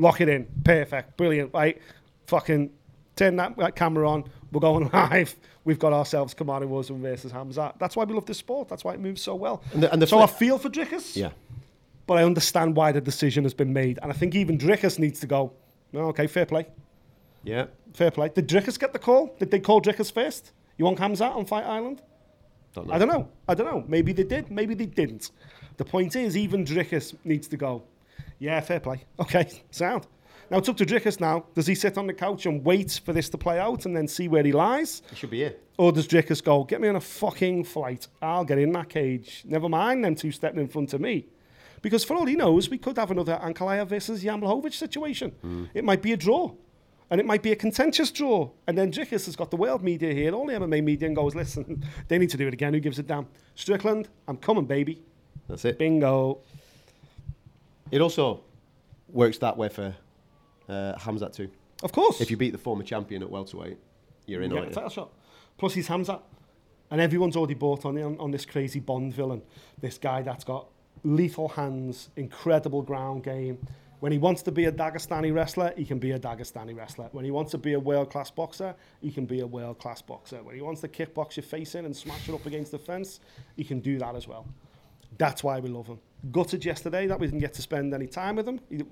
[0.00, 0.46] lock it in.
[0.64, 1.16] Perfect.
[1.16, 1.52] Brilliant.
[1.54, 1.80] Right.
[2.26, 2.70] Fucking
[3.16, 4.24] turn that, that camera on.
[4.52, 5.34] We're going live.
[5.64, 7.74] We've got ourselves Kamaru Wilson versus Hamza.
[7.78, 8.68] That's why we love this sport.
[8.68, 9.62] That's why it moves so well.
[9.72, 11.30] And the- and the so I feel for Dricus, Yeah.
[12.06, 13.98] but I understand why the decision has been made.
[14.02, 15.52] And I think even Dricus needs to go,
[15.92, 16.66] "No, okay, fair play.
[17.44, 17.66] Yeah.
[17.94, 18.28] Fair play.
[18.30, 19.34] Did Dricus get the call?
[19.38, 20.52] Did they call Dricus first?
[20.78, 22.02] You want Hamza on Fight Island?
[22.74, 22.94] Don't know.
[22.94, 23.28] I don't know.
[23.48, 23.84] I don't know.
[23.88, 24.50] Maybe they did.
[24.50, 25.30] Maybe they didn't.
[25.76, 27.82] The point is, even Dricus needs to go.
[28.40, 29.04] Yeah, fair play.
[29.20, 30.08] Okay, sound.
[30.50, 31.44] Now it's up to Dricus now.
[31.54, 34.08] Does he sit on the couch and wait for this to play out and then
[34.08, 35.02] see where he lies?
[35.10, 35.54] He should be here.
[35.78, 38.08] Or does Dricus go, get me on a fucking flight.
[38.20, 39.44] I'll get in that cage.
[39.46, 41.28] Never mind them two stepping in front of me.
[41.82, 45.30] Because for all he knows, we could have another Ankalaev versus Jan Blachowicz situation.
[45.40, 45.66] Hmm.
[45.72, 46.52] It might be a draw.
[47.10, 48.50] And it might be a contentious draw.
[48.66, 51.34] And then Dricus has got the world media here, all the MMA media, and goes,
[51.34, 52.74] listen, they need to do it again.
[52.74, 53.28] Who gives a damn?
[53.54, 55.02] Strickland, I'm coming, baby.
[55.48, 55.78] That's it.
[55.78, 56.40] Bingo.
[57.90, 58.42] It also
[59.08, 59.94] works that way for
[60.68, 61.50] uh, Hamzat too.
[61.82, 62.20] Of course.
[62.20, 63.78] If you beat the former champion at welterweight,
[64.26, 65.12] you're in You get a title shot.
[65.58, 66.20] Plus he's Hamza.
[66.90, 69.42] And everyone's already bought on, on, on this crazy Bond villain.
[69.80, 70.66] This guy that's got
[71.04, 73.58] lethal hands, incredible ground game.
[74.00, 77.08] When he wants to be a Dagestani wrestler, he can be a Dagestani wrestler.
[77.12, 80.42] When he wants to be a world-class boxer, he can be a world-class boxer.
[80.42, 83.20] When he wants to kickbox your face in and smash it up against the fence,
[83.56, 84.46] he can do that as well.
[85.20, 85.98] That's why we love him.
[86.32, 88.58] Gutted yesterday that we didn't get to spend any time with him.
[88.70, 88.82] He,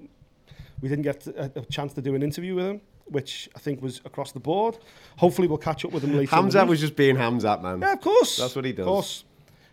[0.83, 3.81] we didn't get a, a chance to do an interview with him, which I think
[3.81, 4.77] was across the board.
[5.17, 6.37] Hopefully, we'll catch up with him later.
[6.37, 7.81] Hamzat was just being Hamzat, man.
[7.81, 8.37] Yeah, of course.
[8.37, 8.87] That's what he does.
[8.87, 9.25] Of course.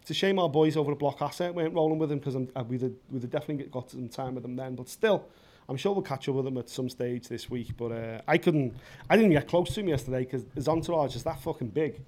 [0.01, 2.63] It's a shame our boys over at Block Asset weren't rolling with him because uh,
[2.69, 4.75] we'd, have- we'd have definitely got some time with them then.
[4.75, 5.27] But still,
[5.67, 7.75] I'm sure we'll catch up with him at some stage this week.
[7.75, 8.75] But uh, I couldn't,
[9.09, 12.01] I didn't get close to him yesterday because his entourage is that fucking big.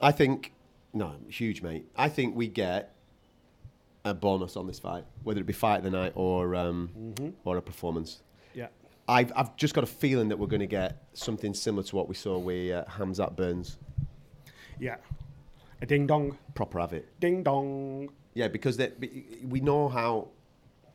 [0.00, 0.52] I think
[0.92, 1.86] no, huge, mate.
[1.96, 2.94] I think we get
[4.04, 7.28] a bonus on this fight, whether it be fight of the night or um, Mm-hmm.
[7.44, 8.22] or a performance.
[8.54, 8.68] Yeah.
[9.08, 12.08] I've I've just got a feeling that we're going to get something similar to what
[12.08, 13.78] we saw with uh, Hamzat Burns.
[14.78, 14.96] Yeah.
[15.80, 16.38] A ding dong.
[16.54, 17.08] Proper have it.
[17.20, 18.10] Ding dong.
[18.34, 18.92] Yeah, because they,
[19.44, 20.28] we know how.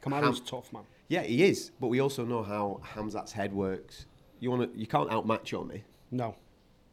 [0.02, 0.84] Kamaru's Ham- tough, man.
[1.10, 4.06] Yeah, he is, but we also know how Hamzat's head works.
[4.40, 6.36] You want to, you can't outmatch on me, No.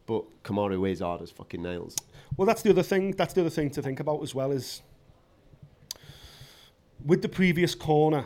[0.07, 1.95] but Kamaru is hard as fucking nails.
[2.37, 3.11] Well, that's the other thing.
[3.11, 4.81] That's the other thing to think about as well is
[7.05, 8.25] with the previous corner,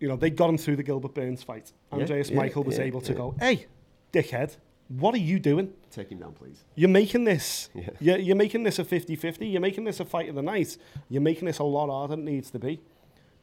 [0.00, 1.72] you know, they got him through the Gilbert Burns fight.
[1.92, 3.18] Andreas yeah, Michael was yeah, able to yeah.
[3.18, 3.66] go, "Hey,
[4.12, 4.56] dickhead,
[4.88, 5.72] what are you doing?
[5.90, 6.62] Take him down, please.
[6.74, 7.70] You're making this.
[7.74, 7.90] Yeah.
[7.98, 9.50] You're, you're making this a 50-50.
[9.50, 10.76] You're making this a fight of the night.
[11.08, 12.80] You're making this a lot harder than it needs to be.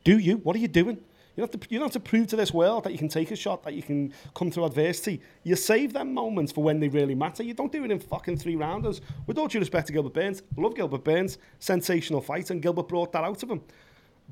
[0.03, 0.37] Do you?
[0.37, 0.99] What are you doing?
[1.35, 3.09] You don't, have to, you don't have to prove to this world that you can
[3.09, 5.19] take a shot, that you can come through adversity.
[5.41, 7.41] You save them moments for when they really matter.
[7.41, 9.01] You don't do it in fucking three rounders.
[9.25, 13.11] With all due respect to Gilbert Burns, love Gilbert Burns, sensational fight, and Gilbert brought
[13.13, 13.61] that out of him.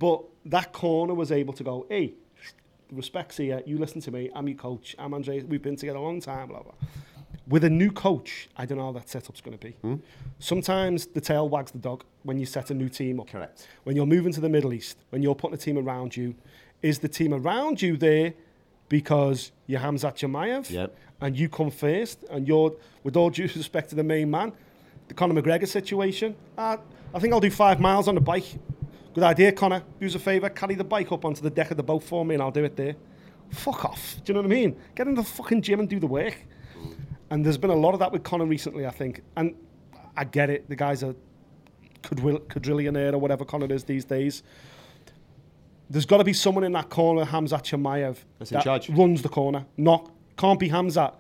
[0.02, 2.16] But that corner was able to go, hey,
[2.92, 6.02] respect's here, you listen to me, I'm your coach, I'm Andre, we've been together a
[6.02, 6.74] long time, blah, blah.
[7.48, 9.74] With a new coach, I don't know how that setup's going to be.
[9.84, 9.96] Hmm?
[10.40, 13.28] Sometimes the tail wags the dog when you set a new team up.
[13.30, 13.68] Correct.
[13.84, 16.34] When you're moving to the Middle East, when you're putting a team around you,
[16.82, 18.34] is the team around you there
[18.90, 20.98] because you're Hamzat Chimaev Yep.
[21.22, 24.52] and you come first and you're, with all due respect to the main man,
[25.10, 26.78] the Conor McGregor situation, uh,
[27.14, 28.58] I think I'll do five miles on the bike.
[29.14, 29.84] Good idea, Conor.
[30.00, 32.24] Do us a favour, carry the bike up onto the deck of the boat for
[32.24, 32.96] me and I'll do it there.
[33.50, 34.16] Fuck off.
[34.24, 34.78] Do you know what I mean?
[34.96, 36.38] Get in the fucking gym and do the work.
[37.30, 39.22] And there's been a lot of that with Conor recently, I think.
[39.36, 39.56] And
[40.16, 40.70] I get it.
[40.70, 41.16] The guy's a
[42.04, 44.44] quadrillionaire or whatever Conor is these days.
[45.90, 49.66] There's got to be someone in that corner, Hamzat Chimaev, That's that runs the corner.
[49.76, 51.16] Not can't be Hamzat.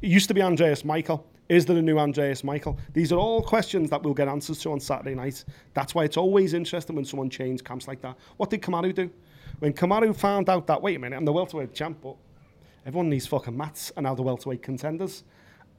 [0.00, 1.26] It used to be Andreas Michael.
[1.48, 2.78] Is there a new Andreas Michael?
[2.92, 5.44] These are all questions that we'll get answers to on Saturday night.
[5.74, 8.16] That's why it's always interesting when someone changes camps like that.
[8.36, 9.10] What did Kamaru do?
[9.58, 12.16] When Kamaru found out that, wait a minute, I'm the welterweight champ, but
[12.86, 15.24] everyone needs fucking mats and now the welterweight contenders.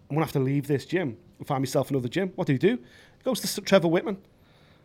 [0.09, 2.31] I'm going to have to leave this gym and find myself another gym.
[2.35, 2.77] What do you do?
[2.77, 4.17] He goes to Trevor Wittman.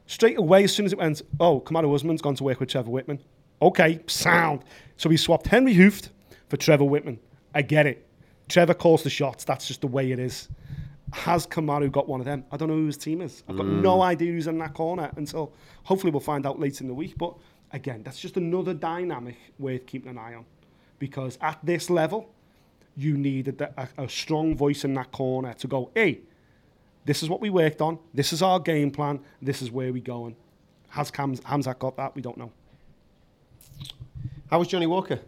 [0.06, 2.90] Straight away, as soon as it went, oh, Kamaru Usman's gone to work with Trevor
[2.90, 3.18] Wittman.
[3.60, 4.64] Okay, sound.
[4.96, 6.08] So he swapped Henry Hooft
[6.48, 7.18] for Trevor Wittman.
[7.54, 8.06] I get it.
[8.48, 9.44] Trevor calls the shots.
[9.44, 10.48] That's just the way it is.
[11.12, 12.44] Has Kamaru got one of them?
[12.52, 13.42] I don't know who his team is.
[13.48, 13.80] I've got mm.
[13.80, 15.52] no idea who's in that corner until
[15.84, 17.16] hopefully we'll find out later in the week.
[17.16, 17.34] But
[17.72, 20.44] again, that's just another dynamic worth keeping an eye on.
[20.98, 22.30] Because at this level,
[22.96, 26.20] you need a, a, strong voice in that corner to go, hey,
[27.04, 27.98] this is what we worked on.
[28.12, 29.20] This is our game plan.
[29.40, 30.34] This is where we're going.
[30.90, 32.14] Has Hamz- Hamzat got that?
[32.16, 32.50] We don't know.
[34.50, 35.20] How was Johnny Walker?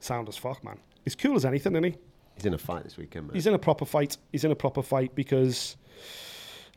[0.00, 0.78] Sound as fuck, man.
[1.02, 1.96] He's cool as anything, isn't he?
[2.36, 3.34] He's in a fight this weekend, man.
[3.34, 4.16] He's in a proper fight.
[4.30, 5.76] He's in a proper fight because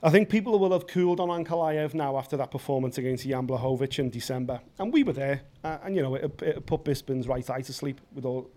[0.01, 3.99] I think people will have cooled on Ankalaev now after that performance against Jan Blachowicz
[3.99, 5.41] in December, and we were there.
[5.63, 7.99] Uh, and you know, it, it put Bisping's right eye to sleep.
[8.13, 8.49] With all,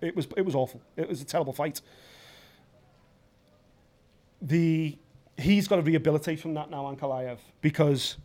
[0.00, 0.80] it was it was awful.
[0.96, 1.80] It was a terrible fight.
[4.40, 4.96] The
[5.36, 8.16] he's got to rehabilitate from that now, Ankalaev, because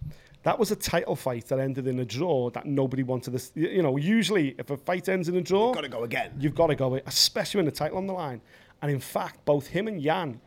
[0.43, 3.31] that was a title fight that ended in a draw that nobody wanted.
[3.31, 6.03] This, you know, usually if a fight ends in a draw, you've Got to go
[6.03, 6.31] again.
[6.39, 8.41] You've got to go, especially when the title on the line.
[8.81, 10.41] And in fact, both him and Jan,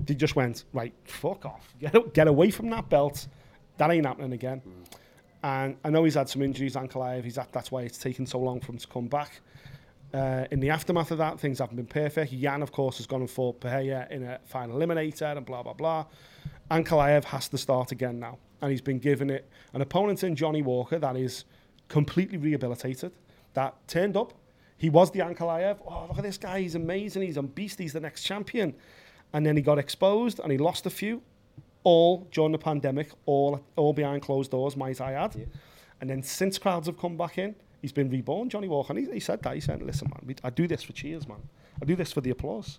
[0.00, 0.92] they just went right.
[1.04, 1.74] Fuck off.
[1.78, 3.28] Get get away from that belt.
[3.78, 4.62] That ain't happening again.
[5.42, 7.22] And I know he's had some injuries, Ankalaev.
[7.22, 9.40] He's had, that's why it's taken so long for him to come back.
[10.12, 12.32] Uh, in the aftermath of that, things haven't been perfect.
[12.32, 15.74] Jan, of course, has gone and fought Pereira in a final eliminator and blah, blah,
[15.74, 16.06] blah.
[16.70, 18.38] Ankalaev has to start again now.
[18.62, 21.44] And he's been given it an opponent in Johnny Walker that is
[21.88, 23.12] completely rehabilitated,
[23.54, 24.32] that turned up.
[24.78, 25.78] He was the Ankalaev.
[25.86, 26.60] Oh, look at this guy.
[26.60, 27.22] He's amazing.
[27.22, 27.78] He's a beast.
[27.78, 28.74] He's the next champion.
[29.32, 31.22] And then he got exposed and he lost a few,
[31.82, 35.48] all during the pandemic, all, all behind closed doors, might I add.
[36.00, 38.92] And then since crowds have come back in, he's been reborn, Johnny Walker.
[38.92, 39.54] And he, he said that.
[39.54, 41.40] He said, listen, man, I do this for cheers, man.
[41.80, 42.78] I do this for the applause.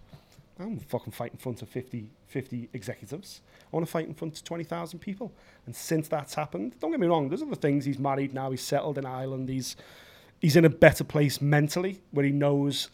[0.59, 3.41] I don't fucking fight in front of 50, 50 executives.
[3.61, 5.31] I want to fight in front of 20,000 people.
[5.65, 7.85] And since that's happened, don't get me wrong, there's other things.
[7.85, 8.49] He's married now.
[8.51, 9.49] He's settled in Ireland.
[9.49, 9.75] He's,
[10.41, 12.89] he's in a better place mentally where he knows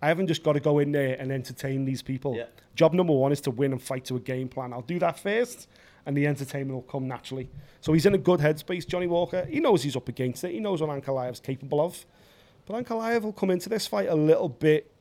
[0.00, 2.36] I haven't just got to go in there and entertain these people.
[2.36, 2.44] Yeah.
[2.74, 4.72] Job number one is to win and fight to a game plan.
[4.72, 5.68] I'll do that first,
[6.06, 7.50] and the entertainment will come naturally.
[7.80, 9.44] So he's in a good headspace, Johnny Walker.
[9.44, 10.52] He knows he's up against it.
[10.52, 12.06] He knows what Ankalaev's capable of.
[12.66, 14.92] But Ankalaev will come into this fight a little bit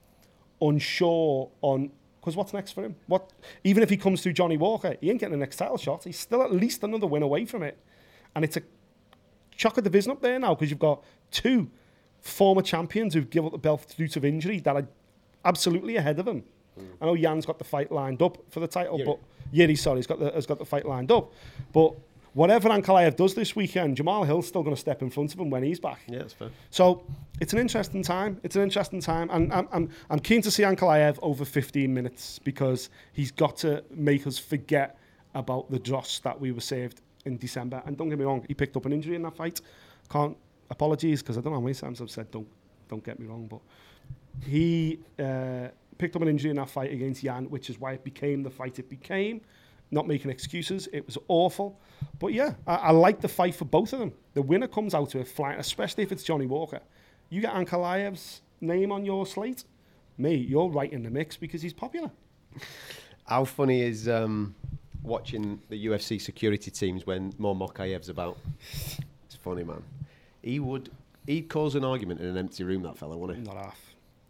[0.60, 2.96] unsure on because what's next for him?
[3.08, 3.32] What
[3.64, 6.04] even if he comes through Johnny Walker, he ain't getting the next title shot.
[6.04, 7.78] He's still at least another win away from it,
[8.36, 8.62] and it's a
[9.58, 11.70] chocker division up there now because you've got two
[12.22, 14.88] former champions who've given up the belt due to injury that are
[15.46, 16.44] absolutely ahead of him.
[16.78, 16.86] Hmm.
[17.02, 19.06] I know Jan's got the fight lined up for the title, Jiri.
[19.06, 19.20] but
[19.54, 21.32] Jiri, sorry, he's got the has got the fight lined up.
[21.74, 21.96] But
[22.38, 25.50] whatever Ankalaev does this weekend, Jamal Hill's still going to step in front of him
[25.50, 26.02] when he's back.
[26.08, 26.50] Yeah, that's fair.
[26.70, 27.04] So
[27.42, 28.40] it's an interesting time.
[28.44, 32.40] It's an interesting time, and I'm I'm, I'm keen to see Ankalaev over 15 minutes
[32.40, 35.00] because he's got to make us forget
[35.34, 37.82] about the dross that we were saved in December.
[37.86, 39.60] And don't get me wrong, he picked up an injury in that fight.
[40.08, 40.38] Can't
[40.70, 42.48] apologies because I don't know how many times I've said don't
[42.88, 43.62] don't get me wrong, but
[44.46, 48.04] he uh, picked up an injury in that fight against Jan, which is why it
[48.04, 49.42] became the fight it became.
[49.90, 51.80] Not making excuses, it was awful.
[52.20, 54.12] But yeah, I, I like the fight for both of them.
[54.34, 56.82] The winner comes out to a flying, especially if it's Johnny Walker.
[57.30, 59.64] You get Ankalaev's name on your slate,
[60.18, 62.10] me, you're right in the mix because he's popular.
[63.26, 64.56] How funny is um,
[65.04, 68.38] watching the UFC security teams when Mo Mokaev's about?
[69.26, 69.84] It's funny, man.
[70.42, 70.90] He would
[71.26, 72.82] he'd cause an argument in an empty room.
[72.84, 73.46] That fella, wouldn't he?
[73.46, 73.80] Not half.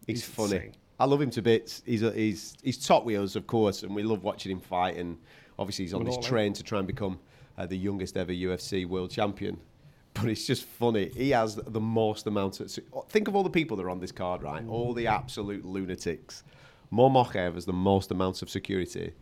[0.08, 0.56] He's, He's funny.
[0.56, 0.74] insane.
[1.00, 1.84] I love him to bits.
[1.86, 4.98] He's a, he's he's top with us, of course, and we love watching him fight.
[4.98, 5.18] And
[5.58, 7.20] obviously, he's on this train to try and become
[7.58, 9.60] uh, the youngest ever UFC world champion.
[10.14, 11.12] But it's just funny.
[11.16, 12.76] He has the most amount of.
[13.08, 14.66] Think of all the people that are on this card, right?
[14.66, 14.72] Mm.
[14.72, 16.44] All the absolute lunatics.
[16.90, 19.14] Mo Mokaev has the most amounts of security,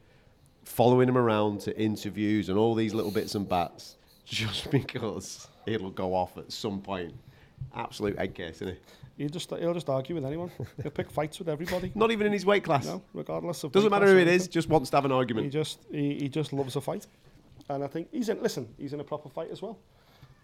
[0.64, 5.92] following him around to interviews and all these little bits and bats, just because it'll
[5.92, 7.14] go off at some point.
[7.74, 9.24] Absolute egg case, isn't he?
[9.24, 10.52] He'll just he'll just argue with anyone.
[10.82, 11.92] He'll pick fights with everybody.
[11.96, 12.86] Not even in his weight class.
[12.86, 13.72] No, regardless of.
[13.72, 15.46] Doesn't matter who it is, just wants to have an argument.
[15.46, 17.08] He just he, he just loves a fight,
[17.70, 18.42] and I think he's in.
[18.42, 19.78] Listen, he's in a proper fight as well.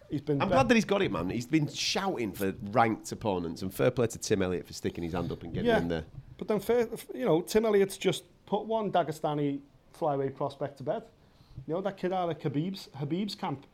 [0.10, 0.41] He's been.
[0.41, 1.29] I'm bet- glad that he's got it, man.
[1.29, 5.13] He's been shouting for ranked opponents, and fair play to Tim Elliott for sticking his
[5.13, 5.79] hand up and getting Yeah.
[5.79, 6.03] in there.
[6.38, 9.60] But then, fair, you know, Tim Elliott's just put one Dagestani
[9.97, 11.03] flyweight prospect to bed.
[11.67, 13.65] You know, that kid out of Khabib's, Habib's camp,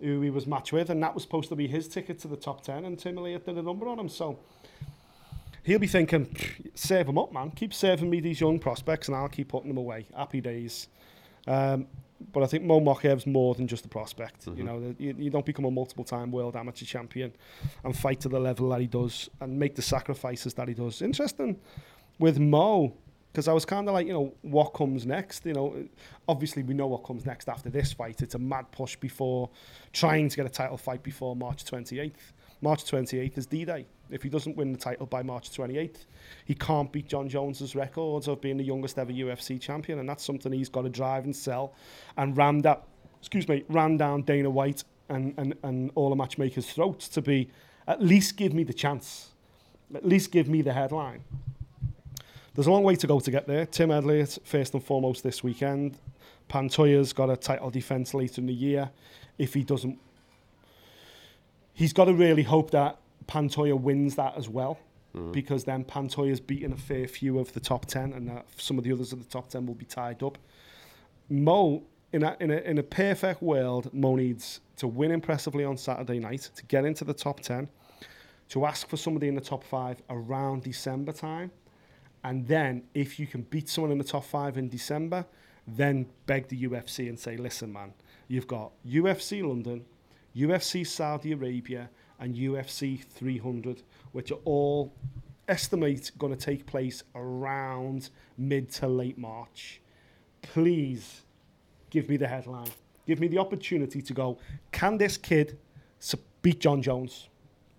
[0.00, 2.36] who he was matched with, and that was supposed to be his ticket to the
[2.36, 4.08] top 10, and Tim Elliott did a number on him.
[4.08, 4.38] So
[5.62, 6.34] he'll be thinking,
[6.74, 7.50] save him up, man.
[7.50, 10.06] Keep saving me these young prospects, and I'll keep putting them away.
[10.14, 10.88] Happy days.
[11.46, 11.86] Um,
[12.32, 14.46] but I think Mo Mokaev's more than just a prospect.
[14.46, 17.32] You know, you, you don't become a multiple-time world amateur champion
[17.84, 21.02] and fight to the level that he does and make the sacrifices that he does.
[21.02, 21.58] Interesting
[22.18, 22.96] with Mo,
[23.36, 25.44] because I was kind of like, you know, what comes next?
[25.44, 25.84] You know,
[26.26, 28.22] obviously we know what comes next after this fight.
[28.22, 29.50] It's a mad push before
[29.92, 32.32] trying to get a title fight before March 28th.
[32.62, 33.84] March 28th is D-Day.
[34.08, 36.06] If he doesn't win the title by March 28th,
[36.46, 40.24] he can't beat Jon Jones's records of being the youngest ever UFC champion, and that's
[40.24, 41.74] something he's got to drive and sell,
[42.16, 42.84] and ram that,
[43.18, 47.50] excuse me, ram down Dana White and and and all the matchmakers' throats to be
[47.86, 49.32] at least give me the chance,
[49.94, 51.22] at least give me the headline.
[52.56, 53.66] There's a long way to go to get there.
[53.66, 55.98] Tim Elliott, first and foremost, this weekend.
[56.48, 58.88] Pantoja's got a title defence later in the year.
[59.36, 59.98] If he doesn't,
[61.74, 64.78] he's got to really hope that Pantoja wins that as well,
[65.32, 68.84] because then Pantoja's beaten a fair few of the top 10, and uh, some of
[68.84, 70.38] the others of the top 10 will be tied up.
[71.28, 71.82] Mo,
[72.14, 76.20] in a, in, a, in a perfect world, Mo needs to win impressively on Saturday
[76.20, 77.68] night to get into the top 10,
[78.48, 81.50] to ask for somebody in the top five around December time.
[82.26, 85.24] And then, if you can beat someone in the top five in December,
[85.64, 87.94] then beg the UFC and say, listen, man,
[88.26, 89.84] you've got UFC London,
[90.34, 94.92] UFC Saudi Arabia, and UFC 300, which are all
[95.46, 99.80] estimate going to take place around mid to late March.
[100.42, 101.22] Please
[101.90, 102.70] give me the headline.
[103.06, 104.36] Give me the opportunity to go,
[104.72, 105.58] can this kid
[106.42, 107.28] beat Jon Jones?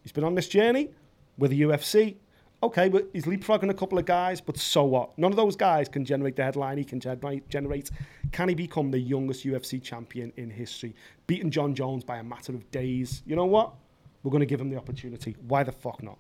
[0.04, 0.92] He's been on this journey
[1.38, 2.16] with the UFC.
[2.64, 5.16] Okay, but he's leapfrogging a couple of guys, but so what?
[5.18, 7.48] None of those guys can generate the headline he can generate.
[7.50, 7.92] generate.
[8.32, 10.96] Can he become the youngest UFC champion in history?
[11.28, 13.22] Beating Jon Jones by a matter of days.
[13.28, 13.74] You know what?
[14.24, 15.36] We're going to give him the opportunity.
[15.48, 16.18] Why the fuck not?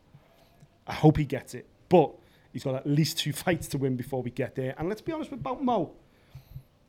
[0.85, 1.65] I hope he gets it.
[1.89, 2.11] But
[2.53, 4.75] he's got at least two fights to win before we get there.
[4.77, 5.93] And let's be honest about Mo.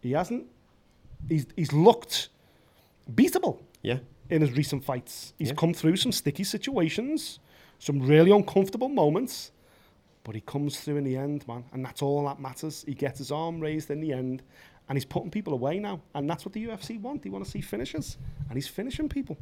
[0.02, 0.44] He hasn't.
[1.26, 2.28] He's, he's looked
[3.12, 3.98] beatable Yeah.
[4.28, 5.32] in his recent fights.
[5.38, 5.54] He's Yeah.
[5.54, 7.38] come through some sticky situations,
[7.78, 9.52] some really uncomfortable moments,
[10.24, 11.64] but he comes through in the end, man.
[11.72, 12.84] And that's all that matters.
[12.86, 14.42] He gets his arm raised in the end,
[14.88, 16.00] and he's putting people away now.
[16.14, 17.22] And that's what the UFC want.
[17.22, 19.38] They want to see finishes, and he's finishing people.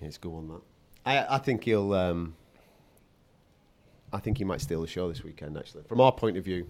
[0.00, 0.60] Yeah, it's good on that.
[1.04, 1.92] I, I think he'll.
[1.92, 2.34] Um,
[4.12, 5.56] I think he might steal the show this weekend.
[5.56, 6.66] Actually, from our point of view,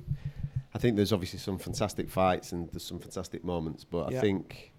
[0.75, 4.72] I think there's obviously some fantastic fights and there's some fantastic moments, but I think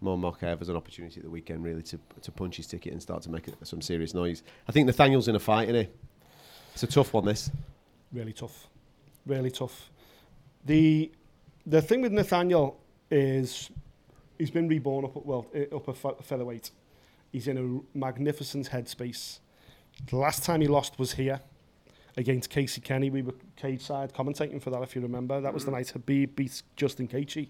[0.00, 3.02] Mo Mokaev has an opportunity at the weekend really to to punch his ticket and
[3.02, 4.42] start to make some serious noise.
[4.68, 5.90] I think Nathaniel's in a fight, isn't he?
[6.74, 7.24] It's a tough one.
[7.24, 7.50] This.
[8.12, 8.68] Really tough.
[9.24, 9.90] Really tough.
[10.64, 11.10] The
[11.64, 12.78] the thing with Nathaniel
[13.10, 13.70] is
[14.38, 16.70] he's been reborn up at well eh, up a fe- featherweight.
[17.32, 19.40] He's in a magnificent headspace.
[20.08, 21.40] The last time he lost was here
[22.16, 23.10] against Casey Kenny.
[23.10, 25.40] We were cage side commentating for that, if you remember.
[25.40, 27.48] That was the night Habib beat Justin Gaethje,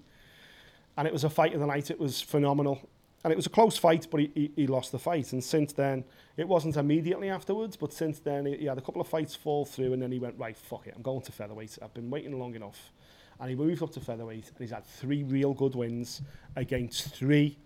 [0.97, 1.91] and it was a fight of the night.
[1.91, 2.89] It was phenomenal,
[3.25, 5.33] and it was a close fight, but he, he, he lost the fight.
[5.33, 6.05] And since then,
[6.37, 9.65] it wasn't immediately afterwards, but since then he, he had a couple of fights fall
[9.65, 11.79] through, and then he went right, fuck it, I'm going to featherweight.
[11.83, 12.93] I've been waiting long enough.
[13.41, 16.23] and he moved up to featherweight, and he's had three real good wins
[16.55, 17.59] against three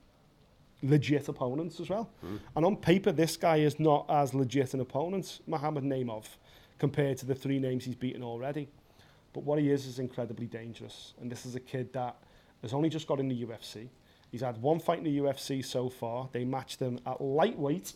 [0.83, 2.11] legit opponents as well.
[2.20, 2.37] Hmm.
[2.57, 6.24] And on paper, this guy is not as legit an opponent, Mohamed Naimov,
[6.78, 8.68] compared to the three names he's beaten already.
[9.33, 11.14] But what he is is incredibly dangerous.
[11.20, 12.16] And this is a kid that
[12.62, 13.88] has only just got in the UFC.
[14.30, 16.28] He's had one fight in the UFC so far.
[16.32, 17.94] They matched him at lightweight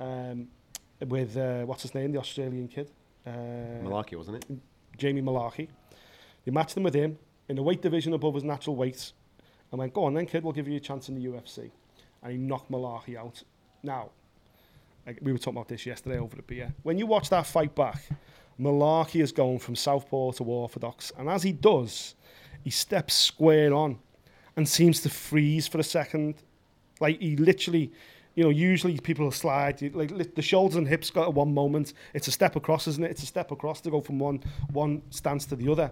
[0.00, 0.48] um,
[1.06, 2.90] with, uh, what's his name, the Australian kid?
[3.26, 3.30] Uh,
[3.84, 4.58] Mullarkey, wasn't it?
[4.96, 5.68] Jamie Mullarkey.
[6.44, 9.12] They matched him with him in the weight division above his natural weight.
[9.70, 11.70] And went, go on then, kid, we'll give you a chance in the UFC.
[12.22, 13.42] And he knocked Mullarkey out.
[13.82, 14.10] Now,
[15.06, 16.74] like, we were talking about this yesterday over the beer.
[16.82, 18.02] When you watch that fight back,
[18.60, 21.12] Mullarkey is going from southpaw to orthodox.
[21.16, 22.14] And as he does,
[22.64, 23.98] he steps square on
[24.56, 26.34] and seems to freeze for a second.
[27.00, 27.92] Like he literally,
[28.34, 29.94] you know, usually people slide.
[29.94, 31.92] Like the shoulders and hips got at one moment.
[32.14, 33.10] It's a step across, isn't it?
[33.10, 34.42] It's a step across to go from one
[34.72, 35.90] one stance to the other.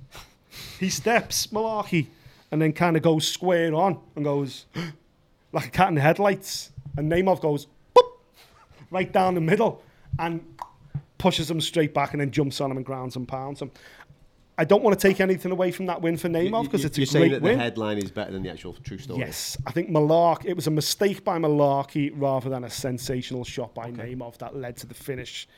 [0.80, 2.06] he steps Mullarkey
[2.50, 4.66] and then kind of goes square on and goes
[5.52, 6.70] like a cat in the headlights.
[6.96, 8.10] And Naimov goes boop,
[8.90, 9.82] right down the middle
[10.18, 10.44] and
[11.18, 13.70] pushes him straight back and then jumps on him and grounds and pounds him.
[14.62, 17.00] I don't want to take anything away from that win for Naimov because it's a
[17.00, 19.18] You're saying great that the headline is better than the actual true story.
[19.18, 23.74] Yes, I think Mullarkey, it was a mistake by Mullarkey rather than a sensational shot
[23.74, 25.48] by Naimov that led to the finish.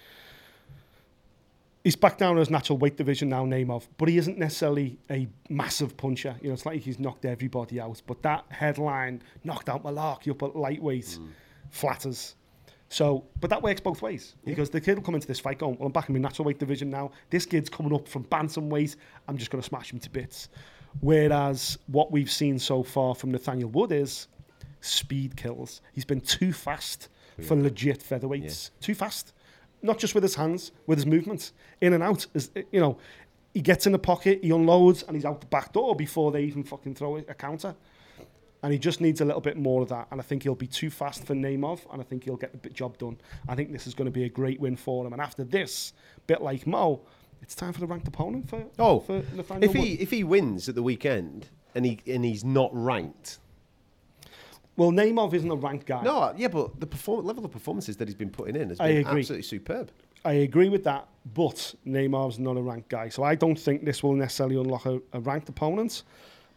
[1.82, 5.28] He's back down in his natural weight division now, Naimov, but he isn't necessarily a
[5.50, 6.34] massive puncher.
[6.40, 10.42] You know, it's like he's knocked everybody out, but that headline knocked out Mullarkey up
[10.42, 11.28] at lightweight mm.
[11.68, 12.36] flatters.
[12.94, 15.76] So, but that works both ways because the kid will come into this fight going,
[15.78, 17.10] well, I'm back in my natural weight division now.
[17.28, 18.94] This kid's coming up from bantamweight.
[19.26, 20.48] I'm just going to smash him to bits.
[21.00, 24.28] Whereas what we've seen so far from Nathaniel Wood is
[24.80, 25.80] speed kills.
[25.92, 27.08] He's been too fast
[27.42, 28.70] for legit featherweights.
[28.80, 29.32] Too fast.
[29.82, 31.52] Not just with his hands, with his movements.
[31.80, 32.28] In and out.
[32.32, 32.96] Is, you know,
[33.54, 36.44] he gets in the pocket, he unloads, and he's out the back door before they
[36.44, 37.74] even fucking throw a counter.
[38.64, 40.08] And he just needs a little bit more of that.
[40.10, 42.70] And I think he'll be too fast for Naimov, and I think he'll get the
[42.70, 43.18] job done.
[43.46, 45.12] I think this is going to be a great win for him.
[45.12, 45.92] And after this,
[46.26, 47.02] bit like Mo,
[47.42, 50.00] it's time for the ranked opponent for, Oh, for Nathaniel if he Wood.
[50.00, 53.38] if he wins at the weekend and he and he's not ranked,
[54.78, 56.02] Well, Naimov isn't a ranked guy.
[56.02, 58.88] no, yeah, but the perform- level of performances that he's been putting in has I
[58.88, 59.20] been agree.
[59.20, 59.90] absolutely superb.
[60.24, 64.02] I agree with that, but Naimov's not a ranked guy, so I don't think this
[64.02, 66.02] will necessarily unlock a, a ranked opponent.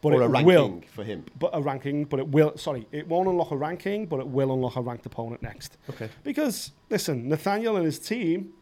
[0.01, 1.25] But or it a ranking will, for him.
[1.39, 2.55] but a ranking, but it will.
[2.57, 5.77] Sorry, it won't unlock a ranking, but it will unlock a ranked opponent next.
[5.89, 6.09] Okay.
[6.23, 8.53] Because listen, Nathaniel and his team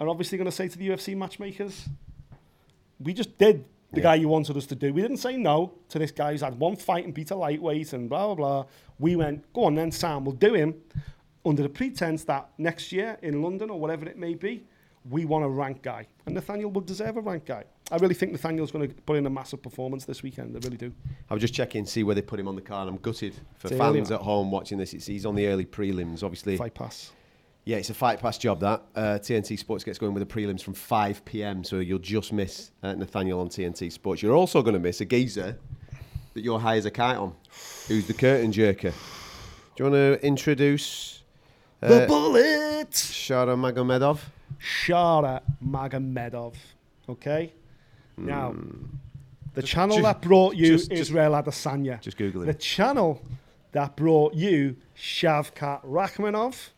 [0.00, 1.88] are obviously going to say to the UFC matchmakers,
[3.00, 4.02] "We just did the Yeah.
[4.02, 4.92] guy you wanted us to do.
[4.92, 7.92] We didn't say no to this guy who's had one fight and beat a lightweight
[7.92, 8.66] and blah blah blah.
[8.98, 10.24] We went, go on then, Sam.
[10.24, 10.74] We'll do him
[11.46, 14.64] under the pretense that next year in London or whatever it may be,
[15.08, 17.64] we want a rank guy, and Nathaniel would deserve a rank guy.
[17.90, 20.56] I really think Nathaniel's going to put in a massive performance this weekend.
[20.56, 20.92] I really do.
[21.28, 22.88] I was just checking, see where they put him on the card.
[22.88, 24.94] I'm gutted for It's fans at home watching this.
[24.94, 26.56] It's, he's on the early prelims, obviously.
[26.56, 27.12] Fight pass.
[27.66, 28.82] Yeah, it's a fight pass job that.
[28.94, 31.64] Uh, TNT Sports gets going with the prelims from 5 p.m.
[31.64, 34.22] So you'll just miss uh, Nathaniel on TNT Sports.
[34.22, 35.58] You're also going to miss a geezer
[36.34, 37.34] that you're high as a kite on,
[37.88, 38.92] who's the curtain jerker.
[39.76, 41.22] Do you want to introduce
[41.80, 42.90] the uh, bullet.
[42.90, 44.20] Shara Magomedov?
[44.60, 46.54] Shara Magomedov.
[47.08, 47.52] Okay?
[48.16, 48.54] Now,
[49.54, 52.00] the channel ju- that brought you just- just- Israel Adesanya.
[52.00, 52.46] just Google it.
[52.46, 53.20] The channel
[53.72, 56.70] that brought you Shavkat Rakhmonov.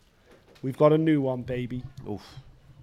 [0.63, 1.83] We've got a new one, baby.
[2.09, 2.23] Oof.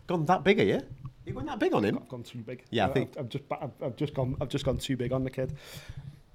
[0.08, 0.82] Gone that big, are you?
[1.26, 1.98] You went that big on him?
[1.98, 2.64] I've gone too big.
[2.70, 5.12] Yeah, I I've- think- I've, just I've, I've just gone I've just gone too big
[5.14, 5.54] on the kid.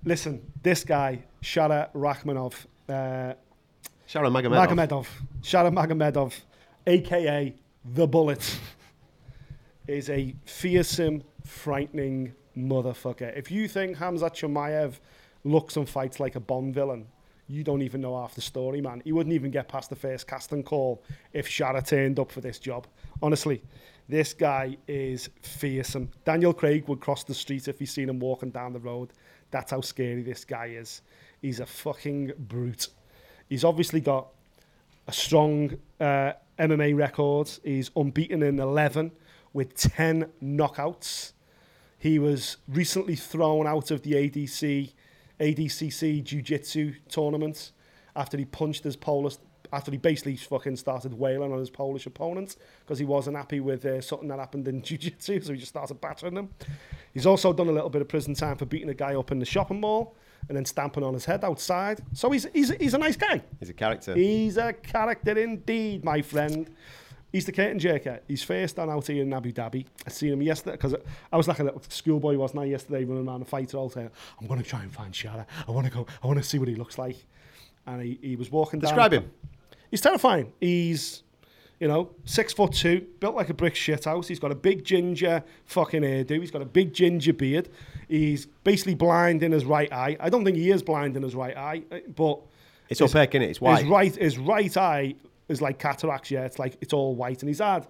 [0.05, 2.55] Listen, this guy Shara Rakhmonov,
[2.89, 3.35] uh,
[4.09, 4.67] Shara Magomedov.
[4.67, 5.07] Magomedov,
[5.43, 6.33] Shara Magomedov,
[6.87, 7.55] aka
[7.95, 8.59] the Bullet,
[9.87, 13.37] is a fearsome, frightening motherfucker.
[13.37, 14.95] If you think Hamzat Chimaev
[15.45, 17.07] looks and fights like a Bond villain,
[17.47, 19.01] you don't even know half the story, man.
[19.05, 22.59] He wouldn't even get past the first casting call if Shara turned up for this
[22.59, 22.87] job.
[23.23, 23.63] Honestly,
[24.09, 26.11] this guy is fearsome.
[26.25, 29.13] Daniel Craig would cross the street if he seen him walking down the road.
[29.51, 31.01] That's how scary this guy is.
[31.41, 32.89] He's a fucking brute.
[33.49, 34.29] He's obviously got
[35.07, 37.51] a strong uh, MMA record.
[37.65, 39.13] He's unbeaten in 11
[39.53, 41.33] with 10 knockouts.
[41.99, 44.93] He was recently thrown out of the ADC,
[45.41, 47.73] ADCC Jiu-Jitsu tournament
[48.15, 49.37] after he punched his Polish,
[49.73, 53.85] after he basically fucking started wailing on his Polish opponent because he wasn't happy with
[53.85, 56.51] uh, something that happened in Jiu-Jitsu, so he just started battering them.
[57.13, 59.39] He's also done a little bit of prison time for beating a guy up in
[59.39, 60.15] the shopping mall
[60.49, 62.01] and then stamping on his head outside.
[62.13, 63.43] So he's, he's, he's a nice guy.
[63.61, 64.15] He's a character.
[64.15, 66.71] He's a character indeed, my friend.
[67.33, 68.21] He's the curtain jerker.
[68.27, 69.85] He's first on out here in Abu Dhabi.
[70.07, 70.95] I seen him yesterday because
[71.31, 74.11] I was like a little schoolboy, wasn't I, yesterday running around a fighter all saying,
[74.41, 75.45] I'm going to try and find Shara.
[75.67, 77.17] I want to go, I want to see what he looks like.
[77.87, 78.91] And he, he was walking down.
[78.91, 79.31] Describe him.
[79.91, 80.53] He's terrifying.
[80.59, 81.23] He's,
[81.81, 84.27] you know, six foot two, built like a brick shit house.
[84.27, 86.41] He's got a big ginger fucking hairdo.
[86.41, 87.69] He's got a big ginger beard.
[88.09, 90.17] He's basically blind in his right eye.
[90.19, 92.41] I don't think he is blind in his right eye, eh, but
[92.89, 93.51] It's opaque, innit?
[93.51, 93.81] It's white.
[93.83, 95.15] his right his right eye
[95.49, 96.31] is like cataracts.
[96.31, 97.87] Yeah, it's like it's all white, and he's had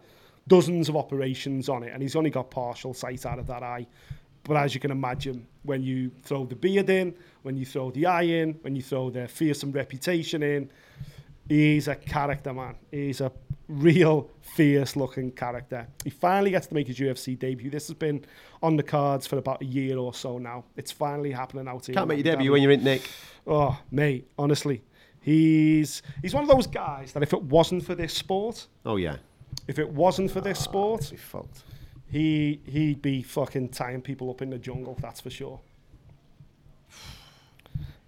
[0.49, 3.86] dozens of operations on it, and he's only got partial sight out of that eye.
[4.45, 8.07] But as you can imagine, when you throw the beard in, when you throw the
[8.07, 10.70] eye in, when you throw the fearsome reputation in,
[11.49, 12.77] he's a character, man.
[12.91, 13.33] He's a
[13.69, 15.87] real fierce looking character.
[16.05, 17.71] He finally gets to make his UFC debut.
[17.71, 18.25] This has been
[18.63, 20.65] on the cards for about a year or so now.
[20.77, 21.95] It's finally happening out here.
[21.95, 23.09] Can't make your debut when you're in Nick.
[23.47, 24.83] Oh, mate, honestly.
[25.21, 29.17] He's he's one of those guys that if it wasn't for this sport, Oh yeah.
[29.67, 31.13] if it wasn't for this ah, sport,
[32.11, 35.61] Be he he'd be fucking tying people up in the jungle, that's for sure.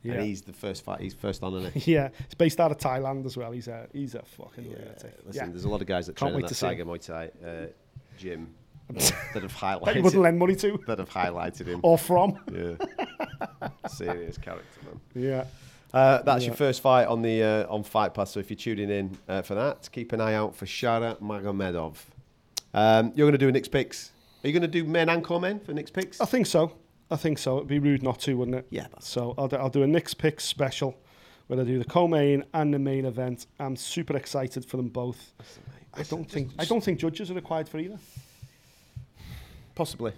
[0.05, 1.01] And he's the first fight.
[1.01, 1.93] He's first on, isn't he?
[1.95, 3.53] Yeah, he's based out of Thailand as well.
[3.53, 5.15] He's a he's a fucking lunatic.
[5.27, 5.47] Listen, yeah.
[5.51, 7.67] there's a lot of guys that Can't train in that to Tiger Muay Thai uh,
[8.17, 8.55] gym
[8.89, 11.81] that have that you highlighted wouldn't lend money to that have highlighted him.
[11.83, 12.39] or from.
[12.53, 13.69] Yeah.
[13.89, 15.01] Serious character, man.
[15.15, 15.45] Yeah.
[15.93, 18.33] Uh, that's your first fight on the uh, on Fight Pass.
[18.33, 21.97] So if you're tuning in uh, for that, keep an eye out for Shara Magomedov.
[22.73, 24.13] Um, you're going to do Nick's picks.
[24.45, 26.21] Are you going to do men and co-men for Nick's picks?
[26.21, 26.73] I think so.
[27.11, 27.57] I think so.
[27.57, 28.67] It'd be rude not to, wouldn't it?
[28.71, 30.97] Yeah, So I'll do, I'll do a Nick's pick special
[31.49, 33.47] where I do the co-main and the main event.
[33.59, 35.33] I'm super excited for them both.
[35.95, 37.99] I don't think I don't think judges are required for either.
[39.75, 40.13] Possibly.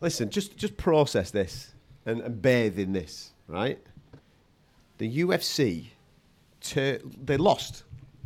[0.00, 1.70] Listen, just just process this
[2.04, 3.78] and, and bathe in this, right?
[4.98, 5.86] The UFC,
[6.60, 7.84] tur they lost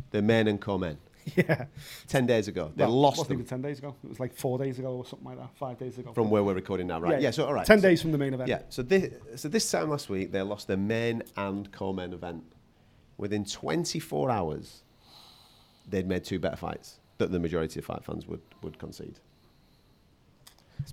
[0.09, 0.97] their men and co-men
[1.35, 1.65] Yeah.
[2.07, 2.71] ten days ago.
[2.75, 3.95] They Well, lost them ten days ago.
[4.03, 5.49] It was like four days ago or something like that.
[5.57, 6.13] Five days ago.
[6.13, 7.21] from where we're recording now, right?
[7.21, 7.31] Yeah.
[7.31, 7.65] so all right.
[7.65, 8.49] Ten so- days from the main event.
[8.49, 8.61] Yeah.
[8.69, 12.43] So this so this time last week they lost their men and co-men event.
[13.17, 14.83] Within 24 hours,
[15.89, 19.19] they'd made two better fights that the majority of fight fans would would concede.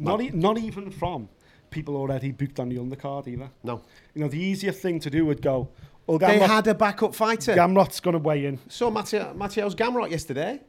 [0.01, 1.29] Not e- not even from
[1.71, 3.51] people already booked on the undercard either.
[3.63, 3.83] No.
[4.15, 5.69] You know, the easier thing to do would go.
[6.07, 7.55] Well, They had a backup fighter.
[7.55, 8.59] Gamrot's going to weigh in.
[8.69, 10.61] Saw Matteo, Matteo's Gamrot yesterday.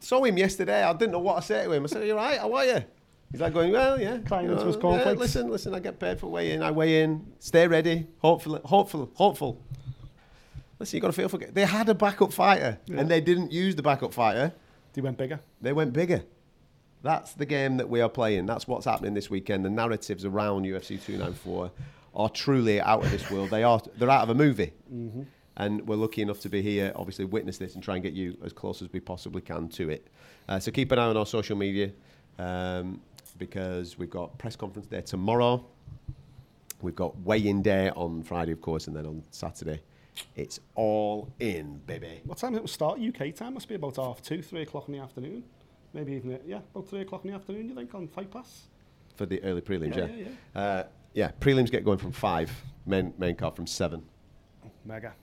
[0.00, 0.82] Saw him yesterday.
[0.82, 1.84] I didn't know what to say to him.
[1.84, 2.38] I said, "You're right?
[2.38, 2.84] How are you?"
[3.32, 5.74] He's like going, "Well, yeah." Crying you into his yeah, listen, listen.
[5.74, 6.62] I get paid for weighing.
[6.62, 7.26] I weigh in.
[7.40, 8.06] Stay ready.
[8.18, 9.60] Hopefully, hopeful, hopeful.
[10.78, 11.38] Listen, you got to feel for.
[11.38, 14.52] They had a backup fighter, and they didn't use the backup fighter.
[14.94, 15.40] They went bigger.
[15.60, 16.22] They went bigger.
[17.02, 18.46] That's the game that we are playing.
[18.46, 19.64] That's what's happening this weekend.
[19.64, 21.70] The narratives around UFC 294
[22.18, 23.50] are truly out of this world.
[23.50, 23.80] They are.
[23.96, 24.72] They're out of a movie.
[25.56, 28.36] And we're lucky enough to be here, obviously, witness this and try and get you
[28.44, 30.06] as close as we possibly can to it.
[30.48, 31.90] Uh, so keep an eye on our social media
[32.38, 33.00] um,
[33.38, 35.64] because we've got press conference there tomorrow.
[36.80, 39.80] We've got weigh-in day on Friday, of course, and then on Saturday,
[40.36, 42.20] it's all in, baby.
[42.24, 43.00] What time does it start?
[43.00, 45.42] UK time must be about half two, three o'clock in the afternoon.
[45.92, 47.68] Maybe even yeah, about three o'clock in the afternoon.
[47.68, 48.68] You think on Fight Pass?
[49.18, 49.96] for the early prelims.
[49.96, 50.84] Yeah, Yeah, yeah, Uh,
[51.14, 51.30] yeah.
[51.40, 52.50] Prelims get going from five.
[52.86, 54.04] Main main card from seven.
[54.84, 55.14] Mega.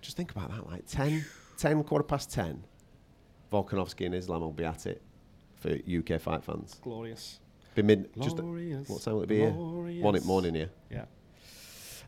[0.00, 0.66] Just think about that.
[0.66, 1.24] Like 10,
[1.58, 2.64] 10 quarter past ten.
[3.52, 5.02] Volkanovski and Islam will be at it
[5.56, 6.80] for UK fight fans.
[6.82, 7.40] Glorious.
[7.74, 8.08] Be mid.
[8.20, 9.50] Just what time will it be here?
[9.50, 10.70] One in morning here.
[10.90, 11.04] Yeah.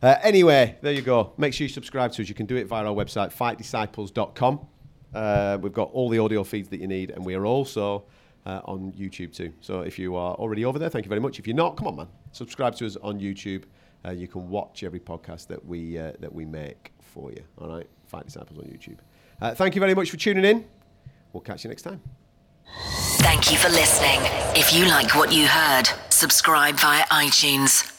[0.01, 1.33] Uh, anyway, there you go.
[1.37, 2.27] Make sure you subscribe to us.
[2.27, 4.67] You can do it via our website, fightdisciples.com.
[5.13, 8.03] Uh, we've got all the audio feeds that you need, and we are also
[8.45, 9.53] uh, on YouTube too.
[9.61, 11.39] So if you are already over there, thank you very much.
[11.39, 13.63] If you're not, come on, man, subscribe to us on YouTube.
[14.05, 17.43] Uh, you can watch every podcast that we uh, that we make for you.
[17.57, 18.97] All right, Fight Disciples on YouTube.
[19.41, 20.65] Uh, thank you very much for tuning in.
[21.31, 22.01] We'll catch you next time.
[23.17, 24.19] Thank you for listening.
[24.55, 27.92] If you like what you heard, subscribe via iTunes.